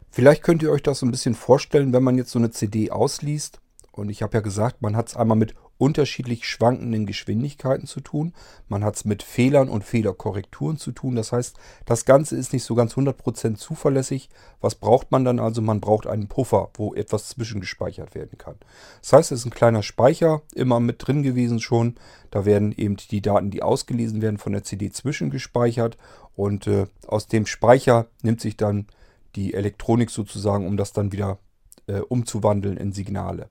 [0.09, 2.91] Vielleicht könnt ihr euch das so ein bisschen vorstellen, wenn man jetzt so eine CD
[2.91, 3.59] ausliest
[3.91, 8.33] und ich habe ja gesagt, man hat es einmal mit unterschiedlich schwankenden Geschwindigkeiten zu tun.
[8.67, 11.15] Man hat es mit Fehlern und Fehlerkorrekturen zu tun.
[11.15, 11.55] Das heißt,
[11.85, 14.29] das Ganze ist nicht so ganz 100% zuverlässig.
[14.59, 15.61] Was braucht man dann also?
[15.61, 18.55] Man braucht einen Puffer, wo etwas zwischengespeichert werden kann.
[19.01, 21.95] Das heißt, es ist ein kleiner Speicher immer mit drin gewesen schon.
[22.31, 25.97] Da werden eben die Daten, die ausgelesen werden, von der CD zwischengespeichert.
[26.35, 28.87] Und äh, aus dem Speicher nimmt sich dann
[29.35, 31.37] die Elektronik sozusagen, um das dann wieder
[31.87, 33.49] äh, umzuwandeln in Signale.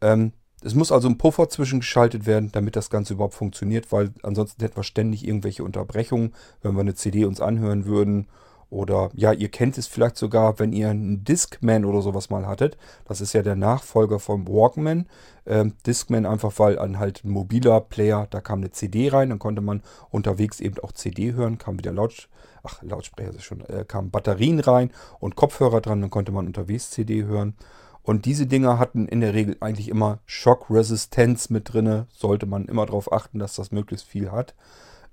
[0.00, 0.32] Ähm,
[0.62, 4.76] es muss also ein Puffer zwischengeschaltet werden, damit das Ganze überhaupt funktioniert, weil ansonsten hätten
[4.76, 8.26] wir ständig irgendwelche Unterbrechungen, wenn wir eine CD uns anhören würden.
[8.70, 12.76] Oder ja, ihr kennt es vielleicht sogar, wenn ihr einen Discman oder sowas mal hattet.
[13.04, 15.06] Das ist ja der Nachfolger vom Walkman.
[15.44, 19.40] Ähm, Discman einfach, weil an halt ein mobiler Player, da kam eine CD rein, dann
[19.40, 22.28] konnte man unterwegs eben auch CD hören, kam wieder Laut,
[22.62, 26.90] ach, Lautsprecher ist schon, äh, kamen Batterien rein und Kopfhörer dran, dann konnte man unterwegs
[26.90, 27.54] CD hören.
[28.02, 32.06] Und diese Dinger hatten in der Regel eigentlich immer Schockresistenz mit drinne.
[32.10, 34.54] Sollte man immer darauf achten, dass das möglichst viel hat.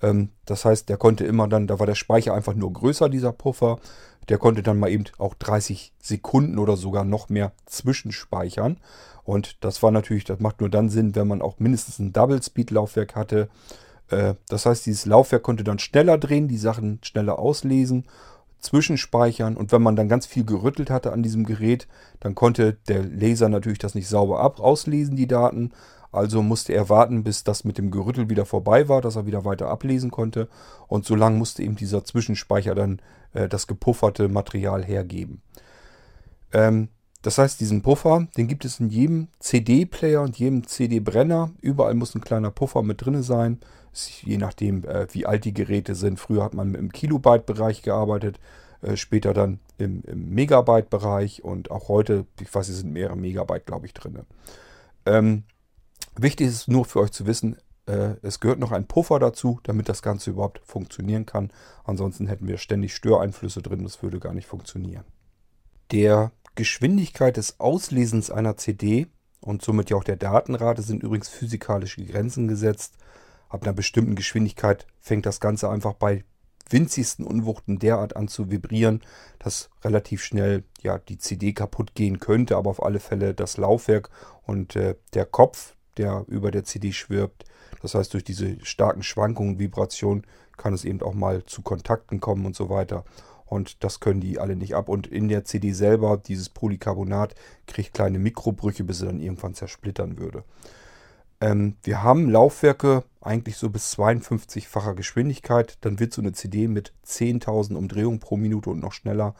[0.01, 3.33] Ähm, das heißt, der konnte immer dann, da war der Speicher einfach nur größer, dieser
[3.33, 3.79] Puffer.
[4.29, 8.77] Der konnte dann mal eben auch 30 Sekunden oder sogar noch mehr zwischenspeichern.
[9.23, 13.15] Und das war natürlich, das macht nur dann Sinn, wenn man auch mindestens ein Double-Speed-Laufwerk
[13.15, 13.49] hatte.
[14.09, 18.05] Äh, das heißt, dieses Laufwerk konnte dann schneller drehen, die Sachen schneller auslesen
[18.59, 21.87] zwischenspeichern und wenn man dann ganz viel gerüttelt hatte an diesem Gerät,
[22.19, 25.71] dann konnte der Laser natürlich das nicht sauber ab auslesen, die Daten.
[26.11, 29.45] Also musste er warten, bis das mit dem Gerüttel wieder vorbei war, dass er wieder
[29.45, 30.47] weiter ablesen konnte.
[30.87, 33.01] Und so lange musste eben dieser Zwischenspeicher dann
[33.33, 35.41] äh, das gepufferte Material hergeben.
[36.53, 36.89] Ähm,
[37.21, 41.51] das heißt, diesen Puffer, den gibt es in jedem CD-Player und jedem CD-Brenner.
[41.61, 43.59] Überall muss ein kleiner Puffer mit drin sein
[43.93, 46.19] je nachdem, äh, wie alt die Geräte sind.
[46.19, 48.39] Früher hat man im Kilobyte-Bereich gearbeitet,
[48.81, 53.65] äh, später dann im, im Megabyte-Bereich und auch heute, ich weiß, es sind mehrere Megabyte,
[53.65, 54.19] glaube ich, drin.
[55.05, 55.43] Ähm,
[56.15, 57.57] wichtig ist nur für euch zu wissen,
[57.87, 61.51] äh, es gehört noch ein Puffer dazu, damit das Ganze überhaupt funktionieren kann.
[61.85, 65.05] Ansonsten hätten wir ständig Störeinflüsse drin, das würde gar nicht funktionieren.
[65.91, 69.07] Der Geschwindigkeit des Auslesens einer CD
[69.39, 72.95] und somit ja auch der Datenrate sind übrigens physikalische Grenzen gesetzt.
[73.49, 76.23] Ab einer bestimmten Geschwindigkeit fängt das Ganze einfach bei
[76.69, 79.01] winzigsten Unwuchten derart an zu vibrieren,
[79.39, 84.09] dass relativ schnell ja die CD kaputt gehen könnte, aber auf alle Fälle das Laufwerk
[84.43, 87.45] und äh, der Kopf, der über der CD schwirbt.
[87.81, 90.25] Das heißt, durch diese starken Schwankungen, Vibrationen
[90.57, 93.05] kann es eben auch mal zu Kontakten kommen und so weiter.
[93.45, 94.89] Und das können die alle nicht ab.
[94.89, 97.33] Und in der CD selber, dieses Polycarbonat,
[97.65, 100.43] kriegt kleine Mikrobrüche, bis sie dann irgendwann zersplittern würde.
[101.39, 105.77] Ähm, wir haben Laufwerke eigentlich so bis 52-facher Geschwindigkeit.
[105.81, 109.35] Dann wird so eine CD mit 10.000 Umdrehungen pro Minute und noch schneller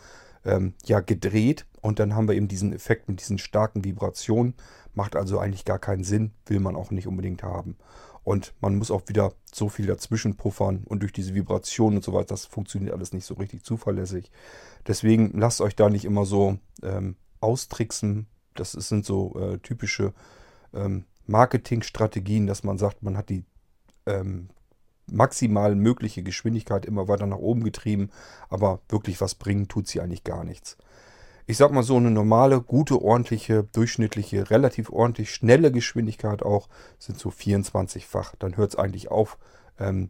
[0.45, 1.66] ähm, ja, gedreht.
[1.82, 4.56] Und dann haben wir eben diesen Effekt mit diesen starken Vibrationen.
[4.93, 7.78] Macht also eigentlich gar keinen Sinn, will man auch nicht unbedingt haben.
[8.24, 12.12] Und man muss auch wieder so viel dazwischen puffern und durch diese Vibrationen und so
[12.12, 14.32] weiter, das funktioniert alles nicht so richtig zuverlässig.
[14.86, 18.28] Deswegen lasst euch da nicht immer so ähm, austricksen.
[18.54, 20.14] Das sind so äh, typische
[20.74, 23.45] ähm, Marketingstrategien, dass man sagt, man hat die
[24.05, 24.49] ähm,
[25.09, 28.09] maximal mögliche Geschwindigkeit immer weiter nach oben getrieben,
[28.49, 30.78] aber wirklich was bringen tut sie eigentlich gar nichts.
[31.49, 36.67] Ich sag mal so, eine normale, gute, ordentliche, durchschnittliche, relativ ordentlich schnelle Geschwindigkeit auch
[36.99, 38.36] sind so 24-fach.
[38.38, 39.38] Dann hört es eigentlich auf,
[39.80, 40.09] ähm,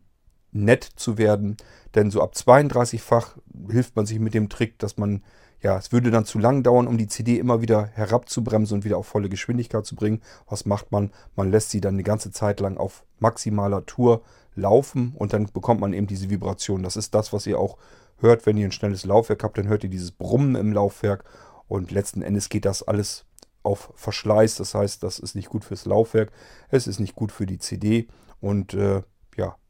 [0.51, 1.57] nett zu werden.
[1.93, 3.37] Denn so ab 32-fach
[3.69, 5.23] hilft man sich mit dem Trick, dass man
[5.67, 8.97] ja, es würde dann zu lang dauern, um die CD immer wieder herabzubremsen und wieder
[8.97, 10.21] auf volle Geschwindigkeit zu bringen.
[10.47, 11.11] Was macht man?
[11.35, 14.21] Man lässt sie dann eine ganze Zeit lang auf maximaler Tour
[14.55, 16.83] laufen und dann bekommt man eben diese Vibration.
[16.83, 17.77] Das ist das, was ihr auch
[18.19, 21.25] hört, wenn ihr ein schnelles Laufwerk habt, dann hört ihr dieses Brummen im Laufwerk
[21.67, 23.25] und letzten Endes geht das alles
[23.61, 24.55] auf Verschleiß.
[24.55, 26.31] Das heißt, das ist nicht gut fürs Laufwerk,
[26.69, 28.07] es ist nicht gut für die CD
[28.39, 29.01] und äh,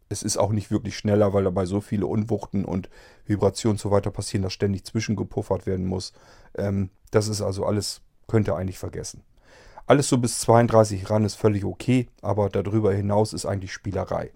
[0.10, 2.90] es ist auch nicht wirklich schneller, weil dabei so viele Unwuchten und
[3.26, 6.14] Vibrationen und so weiter passieren, dass ständig zwischengepuffert werden muss.
[6.56, 9.24] Ähm, das ist also alles, könnt ihr eigentlich vergessen.
[9.86, 14.32] Alles so bis 32 ran ist völlig okay, aber darüber hinaus ist eigentlich Spielerei.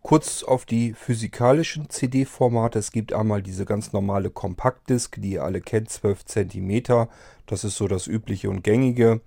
[0.00, 2.78] Kurz auf die physikalischen CD-Formate.
[2.78, 7.06] Es gibt einmal diese ganz normale Kompaktdisk, die ihr alle kennt, 12 cm.
[7.46, 9.22] Das ist so das übliche und gängige.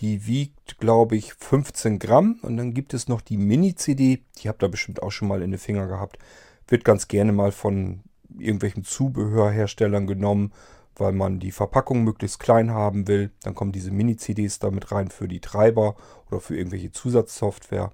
[0.00, 2.38] Die wiegt, glaube ich, 15 Gramm.
[2.42, 4.22] Und dann gibt es noch die Mini-CD.
[4.38, 6.18] Die habt ihr bestimmt auch schon mal in den Finger gehabt.
[6.66, 8.02] Wird ganz gerne mal von
[8.38, 10.52] irgendwelchen Zubehörherstellern genommen,
[10.96, 13.30] weil man die Verpackung möglichst klein haben will.
[13.42, 15.96] Dann kommen diese Mini-CDs damit rein für die Treiber
[16.30, 17.92] oder für irgendwelche Zusatzsoftware.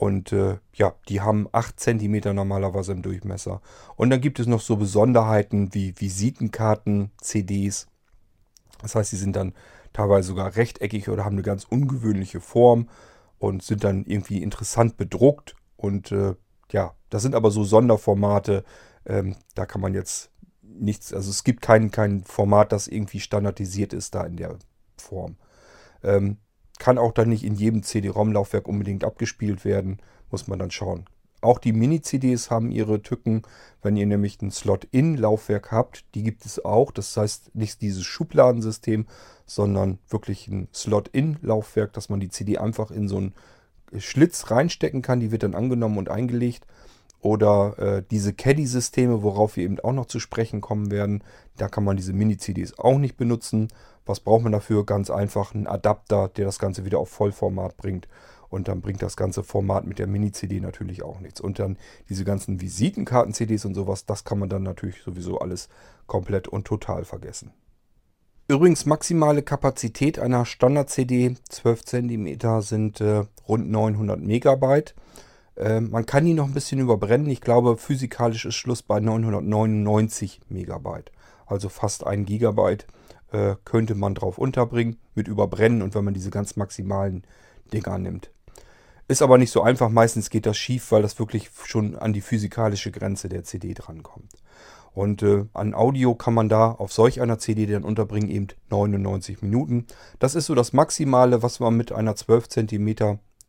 [0.00, 3.60] Und äh, ja, die haben 8 cm normalerweise im Durchmesser.
[3.96, 7.86] Und dann gibt es noch so Besonderheiten wie Visitenkarten, CDs.
[8.80, 9.52] Das heißt, sie sind dann
[9.92, 12.88] teilweise sogar rechteckig oder haben eine ganz ungewöhnliche Form
[13.38, 15.56] und sind dann irgendwie interessant bedruckt.
[15.76, 16.34] Und äh,
[16.70, 18.64] ja, das sind aber so Sonderformate,
[19.06, 20.30] ähm, da kann man jetzt
[20.62, 24.58] nichts, also es gibt kein, kein Format, das irgendwie standardisiert ist da in der
[24.96, 25.36] Form.
[26.02, 26.38] Ähm,
[26.78, 29.98] kann auch dann nicht in jedem CD-ROM-Laufwerk unbedingt abgespielt werden,
[30.30, 31.04] muss man dann schauen.
[31.40, 33.42] Auch die Mini-CDs haben ihre Tücken,
[33.82, 36.90] wenn ihr nämlich ein Slot-In-Laufwerk habt, die gibt es auch.
[36.90, 39.06] Das heißt nicht dieses Schubladensystem,
[39.46, 43.34] sondern wirklich ein Slot-In-Laufwerk, dass man die CD einfach in so einen
[43.96, 45.20] Schlitz reinstecken kann.
[45.20, 46.66] Die wird dann angenommen und eingelegt.
[47.22, 51.22] Oder äh, diese Caddy-Systeme, worauf wir eben auch noch zu sprechen kommen werden.
[51.56, 53.68] Da kann man diese Mini-CDs auch nicht benutzen.
[54.06, 54.86] Was braucht man dafür?
[54.86, 58.08] Ganz einfach einen Adapter, der das Ganze wieder auf Vollformat bringt.
[58.50, 61.40] Und dann bringt das ganze Format mit der Mini-CD natürlich auch nichts.
[61.40, 61.78] Und dann
[62.08, 65.68] diese ganzen Visitenkarten-CDs und sowas, das kann man dann natürlich sowieso alles
[66.06, 67.52] komplett und total vergessen.
[68.48, 74.96] Übrigens, maximale Kapazität einer Standard-CD 12 cm sind äh, rund 900 Megabyte.
[75.54, 77.30] Äh, man kann die noch ein bisschen überbrennen.
[77.30, 81.12] Ich glaube, physikalisch ist Schluss bei 999 Megabyte.
[81.46, 82.88] Also fast ein Gigabyte
[83.30, 87.22] äh, könnte man drauf unterbringen mit Überbrennen und wenn man diese ganz maximalen
[87.72, 88.30] Dinger nimmt.
[89.10, 89.88] Ist aber nicht so einfach.
[89.88, 94.30] Meistens geht das schief, weil das wirklich schon an die physikalische Grenze der CD drankommt.
[94.92, 99.42] Und äh, an Audio kann man da auf solch einer CD dann unterbringen eben 99
[99.42, 99.88] Minuten.
[100.20, 102.88] Das ist so das Maximale, was wir mit einer 12 cm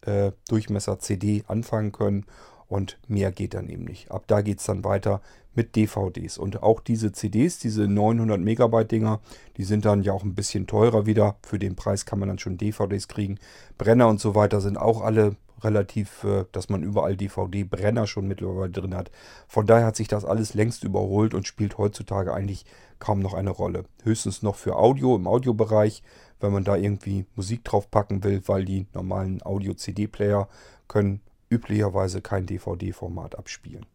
[0.01, 2.25] äh, Durchmesser CD anfangen können.
[2.67, 4.09] Und mehr geht dann eben nicht.
[4.09, 5.21] Ab da geht es dann weiter
[5.53, 6.39] mit DVDs.
[6.39, 9.19] Und auch diese CDs, diese 900 Megabyte Dinger,
[9.57, 11.35] die sind dann ja auch ein bisschen teurer wieder.
[11.43, 13.37] Für den Preis kann man dann schon DVDs kriegen.
[13.77, 18.71] Brenner und so weiter sind auch alle relativ, äh, dass man überall DVD-Brenner schon mittlerweile
[18.71, 19.11] drin hat.
[19.47, 22.65] Von daher hat sich das alles längst überholt und spielt heutzutage eigentlich
[22.99, 23.85] kaum noch eine Rolle.
[24.03, 26.03] Höchstens noch für Audio im Audiobereich,
[26.39, 30.47] wenn man da irgendwie Musik drauf packen will, weil die normalen Audio-CD-Player
[30.87, 33.85] können üblicherweise kein DVD-Format abspielen.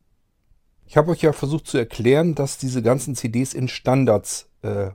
[0.87, 4.91] Ich habe euch ja versucht zu erklären, dass diese ganzen CDs in Standards äh,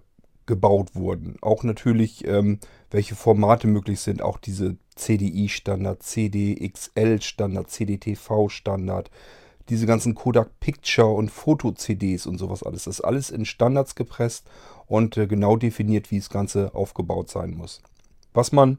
[0.46, 1.38] gebaut wurden.
[1.42, 2.60] Auch natürlich, ähm,
[2.90, 4.22] welche Formate möglich sind.
[4.22, 9.10] Auch diese CDI-Standard, CDXL-Standard, CDTV-Standard.
[9.70, 12.86] Diese ganzen Kodak Picture und Foto-CDs und sowas alles.
[12.86, 14.46] Das ist alles in Standards gepresst
[14.88, 17.82] und äh, genau definiert, wie das Ganze aufgebaut sein muss.
[18.34, 18.78] Was man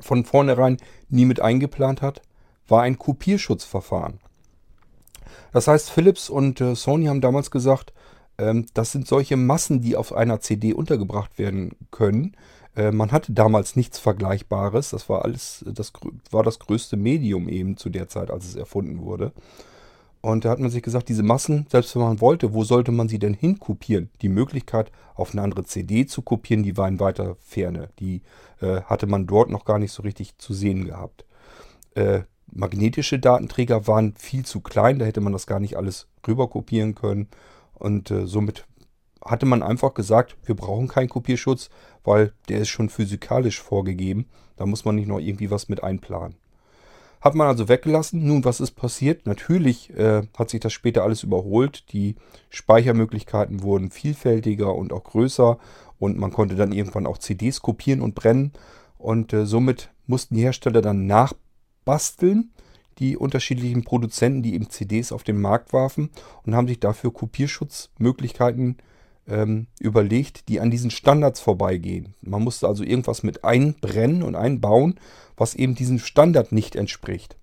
[0.00, 0.76] von vornherein
[1.08, 2.22] nie mit eingeplant hat,
[2.68, 4.20] war ein Kopierschutzverfahren.
[5.52, 7.92] Das heißt, Philips und äh, Sony haben damals gesagt,
[8.38, 12.36] ähm, das sind solche Massen, die auf einer CD untergebracht werden können.
[12.76, 14.90] Äh, man hatte damals nichts Vergleichbares.
[14.90, 15.92] Das war alles, das
[16.30, 19.32] war das größte Medium eben zu der Zeit, als es erfunden wurde.
[20.20, 23.08] Und da hat man sich gesagt, diese Massen, selbst wenn man wollte, wo sollte man
[23.08, 24.08] sie denn hinkopieren?
[24.22, 27.90] Die Möglichkeit, auf eine andere CD zu kopieren, die war in weiter Ferne.
[27.98, 28.22] Die
[28.62, 31.26] äh, hatte man dort noch gar nicht so richtig zu sehen gehabt.
[31.94, 36.48] Äh, magnetische Datenträger waren viel zu klein, da hätte man das gar nicht alles rüber
[36.48, 37.28] kopieren können.
[37.74, 38.64] Und äh, somit
[39.24, 41.70] hatte man einfach gesagt, wir brauchen keinen Kopierschutz,
[42.04, 44.26] weil der ist schon physikalisch vorgegeben.
[44.56, 46.36] Da muss man nicht noch irgendwie was mit einplanen.
[47.20, 48.26] Hat man also weggelassen.
[48.26, 49.26] Nun, was ist passiert?
[49.26, 51.90] Natürlich äh, hat sich das später alles überholt.
[51.92, 52.16] Die
[52.50, 55.58] Speichermöglichkeiten wurden vielfältiger und auch größer.
[55.98, 58.52] Und man konnte dann irgendwann auch CDs kopieren und brennen.
[58.98, 62.50] Und äh, somit mussten die Hersteller dann nachbasteln
[62.98, 66.10] die unterschiedlichen Produzenten, die eben CDs auf den Markt warfen
[66.44, 68.76] und haben sich dafür Kopierschutzmöglichkeiten
[69.28, 72.14] ähm, überlegt, die an diesen Standards vorbeigehen.
[72.20, 74.98] Man musste also irgendwas mit einbrennen und einbauen,
[75.36, 77.36] was eben diesem Standard nicht entspricht.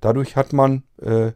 [0.00, 1.32] Dadurch hat man äh,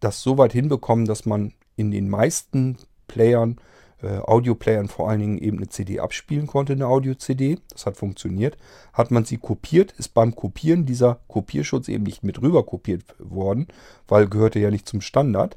[0.00, 2.76] das so weit hinbekommen, dass man in den meisten
[3.06, 3.56] Playern
[4.02, 7.58] äh, Audio-Playern vor allen Dingen eben eine CD abspielen konnte, eine Audio-CD.
[7.70, 8.56] Das hat funktioniert.
[8.92, 13.68] Hat man sie kopiert, ist beim Kopieren dieser Kopierschutz eben nicht mit rüber kopiert worden,
[14.08, 15.56] weil gehörte ja nicht zum Standard.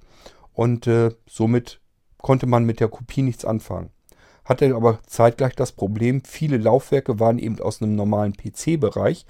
[0.54, 1.80] Und äh, somit
[2.24, 3.92] konnte man mit der Kopie nichts anfangen.
[4.46, 9.26] Hatte aber zeitgleich das Problem, viele Laufwerke waren eben aus einem normalen PC-Bereich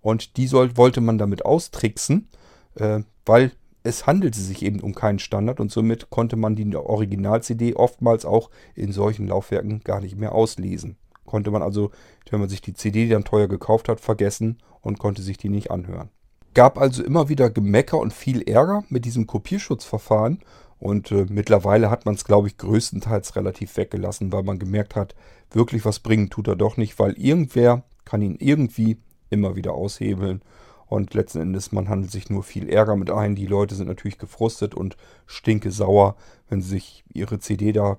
[0.00, 2.28] und die soll, wollte man damit austricksen,
[2.74, 3.52] äh, weil
[3.84, 8.50] es handelte sich eben um keinen Standard und somit konnte man die Original-CD oftmals auch
[8.74, 10.96] in solchen Laufwerken gar nicht mehr auslesen.
[11.26, 11.90] Konnte man also,
[12.30, 15.70] wenn man sich die CD dann teuer gekauft hat, vergessen und konnte sich die nicht
[15.70, 16.10] anhören.
[16.54, 20.40] Gab also immer wieder Gemecker und viel Ärger mit diesem Kopierschutzverfahren
[20.78, 25.14] und äh, mittlerweile hat man es, glaube ich, größtenteils relativ weggelassen, weil man gemerkt hat,
[25.50, 28.98] wirklich was bringen tut er doch nicht, weil irgendwer kann ihn irgendwie
[29.30, 30.42] immer wieder aushebeln
[30.88, 33.34] und letzten Endes, man handelt sich nur viel Ärger mit ein.
[33.34, 36.16] Die Leute sind natürlich gefrustet und stinke sauer,
[36.48, 37.98] wenn sie sich ihre CD da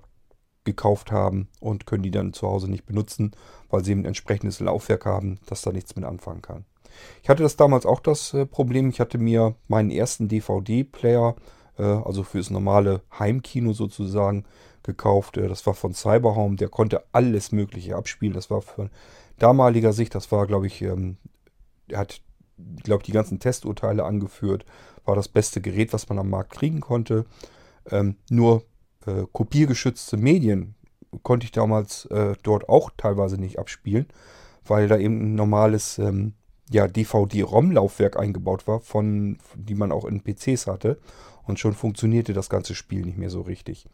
[0.64, 3.32] gekauft haben und können die dann zu Hause nicht benutzen,
[3.70, 6.66] weil sie ein entsprechendes Laufwerk haben, das da nichts mit anfangen kann.
[7.22, 8.90] Ich hatte das damals auch das äh, Problem.
[8.90, 11.36] Ich hatte mir meinen ersten DVD-Player,
[11.84, 14.46] also fürs normale Heimkino sozusagen,
[14.84, 15.38] gekauft.
[15.38, 16.56] Äh, das war von Cyberhome.
[16.56, 18.34] Der konnte alles Mögliche abspielen.
[18.34, 18.90] Das war von
[19.38, 21.18] damaliger Sicht, das war, glaube ich, ähm,
[21.94, 22.22] hat,
[22.84, 24.66] glaube ich, die ganzen Testurteile angeführt.
[25.06, 27.26] War das beste Gerät, was man am Markt kriegen konnte.
[27.90, 28.64] Ähm, nur
[29.06, 30.76] äh, kopiergeschützte Medien
[31.24, 34.08] konnte ich damals äh, dort auch teilweise nicht abspielen,
[34.66, 36.34] weil da eben ein normales ähm,
[36.70, 41.00] ja, DVD-ROM-Laufwerk eingebaut war, von, die man auch in PCs hatte.
[41.44, 43.88] Und schon funktionierte das ganze Spiel nicht mehr so richtig.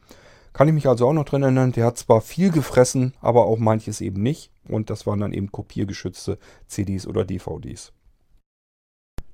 [0.54, 3.58] Kann ich mich also auch noch dran erinnern, der hat zwar viel gefressen, aber auch
[3.58, 4.52] manches eben nicht.
[4.68, 6.38] Und das waren dann eben kopiergeschützte
[6.68, 7.91] CDs oder DVDs.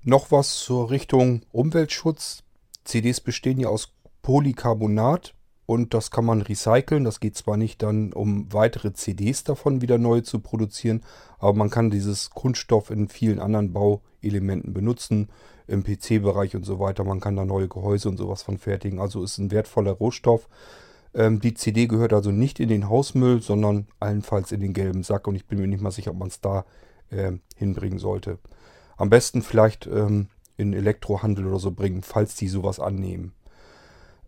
[0.03, 2.43] Noch was zur Richtung Umweltschutz.
[2.84, 3.93] CDs bestehen ja aus
[4.24, 5.36] Polycarbonat
[5.72, 7.05] und das kann man recyceln.
[7.05, 11.01] Das geht zwar nicht dann, um weitere CDs davon wieder neu zu produzieren,
[11.39, 15.30] aber man kann dieses Kunststoff in vielen anderen Bauelementen benutzen,
[15.67, 17.05] im PC-Bereich und so weiter.
[17.05, 18.99] Man kann da neue Gehäuse und sowas von fertigen.
[18.99, 20.49] Also ist ein wertvoller Rohstoff.
[21.13, 25.26] Ähm, die CD gehört also nicht in den Hausmüll, sondern allenfalls in den gelben Sack
[25.26, 26.65] und ich bin mir nicht mal sicher, ob man es da
[27.11, 28.39] äh, hinbringen sollte.
[28.97, 33.32] Am besten vielleicht ähm, in Elektrohandel oder so bringen, falls die sowas annehmen.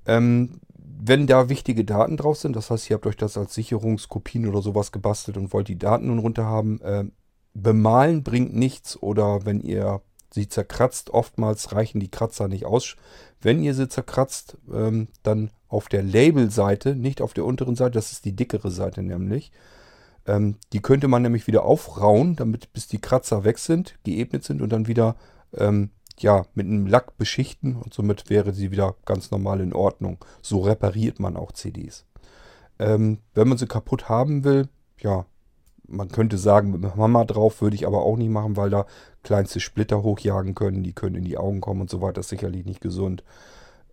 [0.05, 0.61] Ähm,
[1.05, 4.61] wenn da wichtige Daten drauf sind, das heißt, ihr habt euch das als Sicherungskopien oder
[4.61, 7.03] sowas gebastelt und wollt die Daten nun runter haben, äh,
[7.53, 10.01] bemalen bringt nichts oder wenn ihr
[10.31, 12.95] sie zerkratzt, oftmals reichen die Kratzer nicht aus.
[13.41, 18.11] Wenn ihr sie zerkratzt, ähm, dann auf der Labelseite, nicht auf der unteren Seite, das
[18.11, 19.51] ist die dickere Seite nämlich.
[20.25, 24.61] Ähm, die könnte man nämlich wieder aufrauen, damit bis die Kratzer weg sind, geebnet sind
[24.61, 25.17] und dann wieder
[25.55, 25.89] ähm,
[26.19, 30.23] ja, mit einem Lack beschichten und somit wäre sie wieder ganz normal in Ordnung.
[30.41, 32.05] So repariert man auch CDs.
[32.79, 34.67] Ähm, wenn man sie kaputt haben will,
[34.99, 35.25] ja,
[35.87, 38.85] man könnte sagen, mit Mama drauf würde ich aber auch nicht machen, weil da
[39.23, 42.29] kleinste Splitter hochjagen können, die können in die Augen kommen und so weiter, das ist
[42.31, 43.23] sicherlich nicht gesund.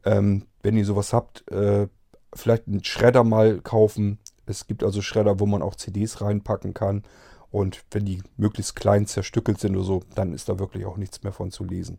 [0.05, 1.89] Ähm, wenn ihr sowas habt, äh,
[2.35, 4.19] vielleicht einen Schredder mal kaufen.
[4.47, 7.03] Es gibt also Schredder, wo man auch CDs reinpacken kann.
[7.51, 11.23] Und wenn die möglichst klein zerstückelt sind oder so, dann ist da wirklich auch nichts
[11.23, 11.99] mehr von zu lesen.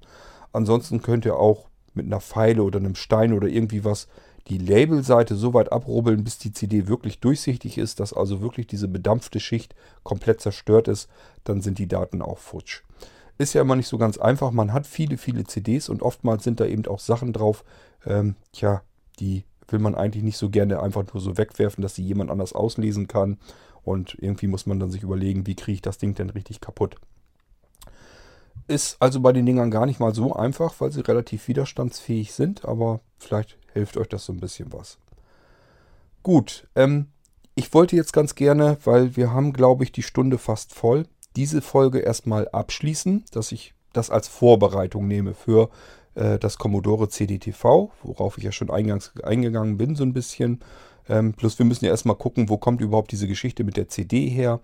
[0.53, 4.07] Ansonsten könnt ihr auch mit einer Pfeile oder einem Stein oder irgendwie was
[4.47, 8.87] die Labelseite so weit abrubbeln, bis die CD wirklich durchsichtig ist, dass also wirklich diese
[8.87, 11.09] bedampfte Schicht komplett zerstört ist.
[11.43, 12.81] Dann sind die Daten auch futsch.
[13.37, 14.51] Ist ja immer nicht so ganz einfach.
[14.51, 17.63] Man hat viele, viele CDs und oftmals sind da eben auch Sachen drauf,
[18.05, 18.81] ähm, tja,
[19.19, 22.53] die will man eigentlich nicht so gerne einfach nur so wegwerfen, dass sie jemand anders
[22.53, 23.37] auslesen kann.
[23.83, 26.95] Und irgendwie muss man dann sich überlegen, wie kriege ich das Ding denn richtig kaputt.
[28.67, 32.65] Ist also bei den Dingern gar nicht mal so einfach, weil sie relativ widerstandsfähig sind,
[32.65, 34.97] aber vielleicht hilft euch das so ein bisschen was.
[36.23, 37.07] Gut, ähm,
[37.55, 41.05] ich wollte jetzt ganz gerne, weil wir haben, glaube ich, die Stunde fast voll,
[41.35, 45.69] diese Folge erstmal abschließen, dass ich das als Vorbereitung nehme für
[46.15, 50.61] äh, das Commodore CDTV, worauf ich ja schon eingangs eingegangen bin, so ein bisschen.
[51.09, 54.27] Ähm, plus wir müssen ja erstmal gucken, wo kommt überhaupt diese Geschichte mit der CD
[54.27, 54.59] her.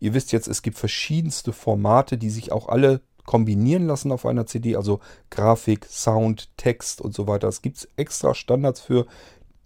[0.00, 4.46] Ihr wisst jetzt, es gibt verschiedenste Formate, die sich auch alle kombinieren lassen auf einer
[4.46, 7.48] CD, also Grafik, Sound, Text und so weiter.
[7.48, 9.06] Es gibt extra Standards für,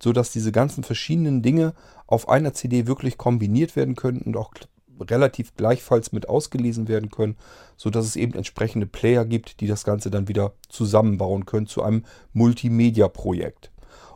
[0.03, 1.75] sodass diese ganzen verschiedenen Dinge
[2.09, 4.53] auf einer CD wirklich kombiniert werden können und auch
[5.01, 7.37] relativ gleichfalls mit ausgelesen werden können,
[7.77, 12.05] sodass es eben entsprechende Player gibt, die das Ganze dann wieder zusammenbauen können zu einem
[12.33, 13.71] Multimedia-Projekt.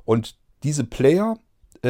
[0.04, 1.38] Und diese Player,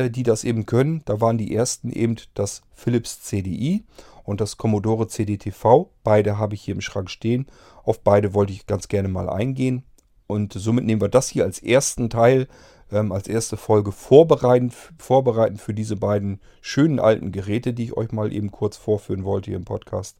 [0.04, 3.84] die das eben können, da waren die ersten eben das Philips CDI
[4.24, 5.88] und das Commodore CDTV.
[6.04, 7.46] Beide habe ich hier im Schrank stehen.
[7.84, 9.84] Auf beide wollte ich ganz gerne mal eingehen.
[10.26, 12.48] Und somit nehmen wir das hier als ersten Teil
[12.92, 18.12] ähm, als erste Folge vorbereiten, vorbereiten für diese beiden schönen alten Geräte, die ich euch
[18.12, 20.16] mal eben kurz vorführen wollte hier im Podcast.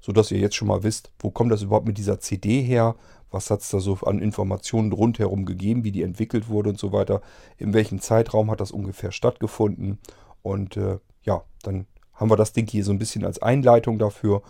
[0.00, 2.94] Sodass ihr jetzt schon mal wisst, wo kommt das überhaupt mit dieser CD her?
[3.30, 6.92] Was hat es da so an Informationen rundherum gegeben, wie die entwickelt wurde und so
[6.92, 7.20] weiter?
[7.58, 9.98] In welchem Zeitraum hat das ungefähr stattgefunden?
[10.42, 14.42] Und äh, ja, dann haben wir das Ding hier so ein bisschen als Einleitung dafür.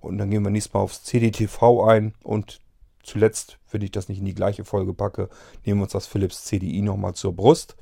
[0.00, 2.60] Und dann gehen wir nächstes Mal aufs CDTV ein und
[3.02, 5.28] zuletzt, wenn ich das nicht in die gleiche Folge packe,
[5.64, 7.76] nehmen wir uns das Philips CDI nochmal zur Brust.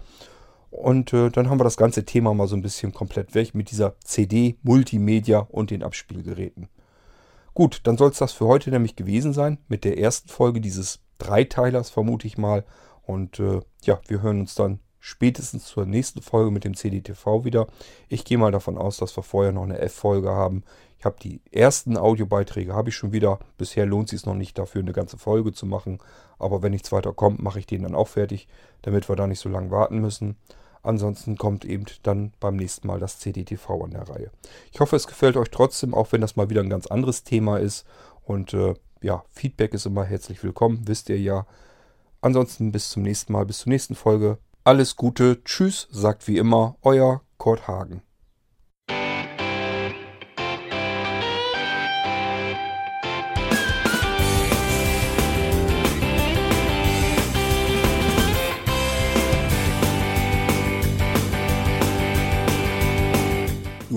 [0.71, 3.71] Und äh, dann haben wir das ganze Thema mal so ein bisschen komplett weg mit
[3.71, 6.69] dieser CD, Multimedia und den Abspielgeräten.
[7.55, 11.01] Gut, dann soll es das für heute nämlich gewesen sein mit der ersten Folge dieses
[11.19, 12.65] Dreiteilers, vermute ich mal.
[13.03, 17.67] Und äh, ja, wir hören uns dann spätestens zur nächsten Folge mit dem CDTV wieder.
[18.09, 20.63] Ich gehe mal davon aus, dass wir vorher noch eine F-Folge haben.
[20.99, 23.41] Ich habe die ersten Audiobeiträge, habe ich schon wieder.
[23.59, 25.99] Bisher lohnt es sich noch nicht dafür, eine ganze Folge zu machen.
[26.39, 28.47] Aber wenn nichts weiter kommt, mache ich den dann auch fertig,
[28.83, 30.37] damit wir da nicht so lange warten müssen.
[30.83, 34.30] Ansonsten kommt eben dann beim nächsten Mal das CDTV an der Reihe.
[34.72, 37.59] Ich hoffe, es gefällt euch trotzdem, auch wenn das mal wieder ein ganz anderes Thema
[37.59, 37.87] ist.
[38.24, 41.47] Und äh, ja, Feedback ist immer herzlich willkommen, wisst ihr ja.
[42.20, 44.39] Ansonsten bis zum nächsten Mal, bis zur nächsten Folge.
[44.64, 48.03] Alles Gute, tschüss, sagt wie immer euer Kurt Hagen.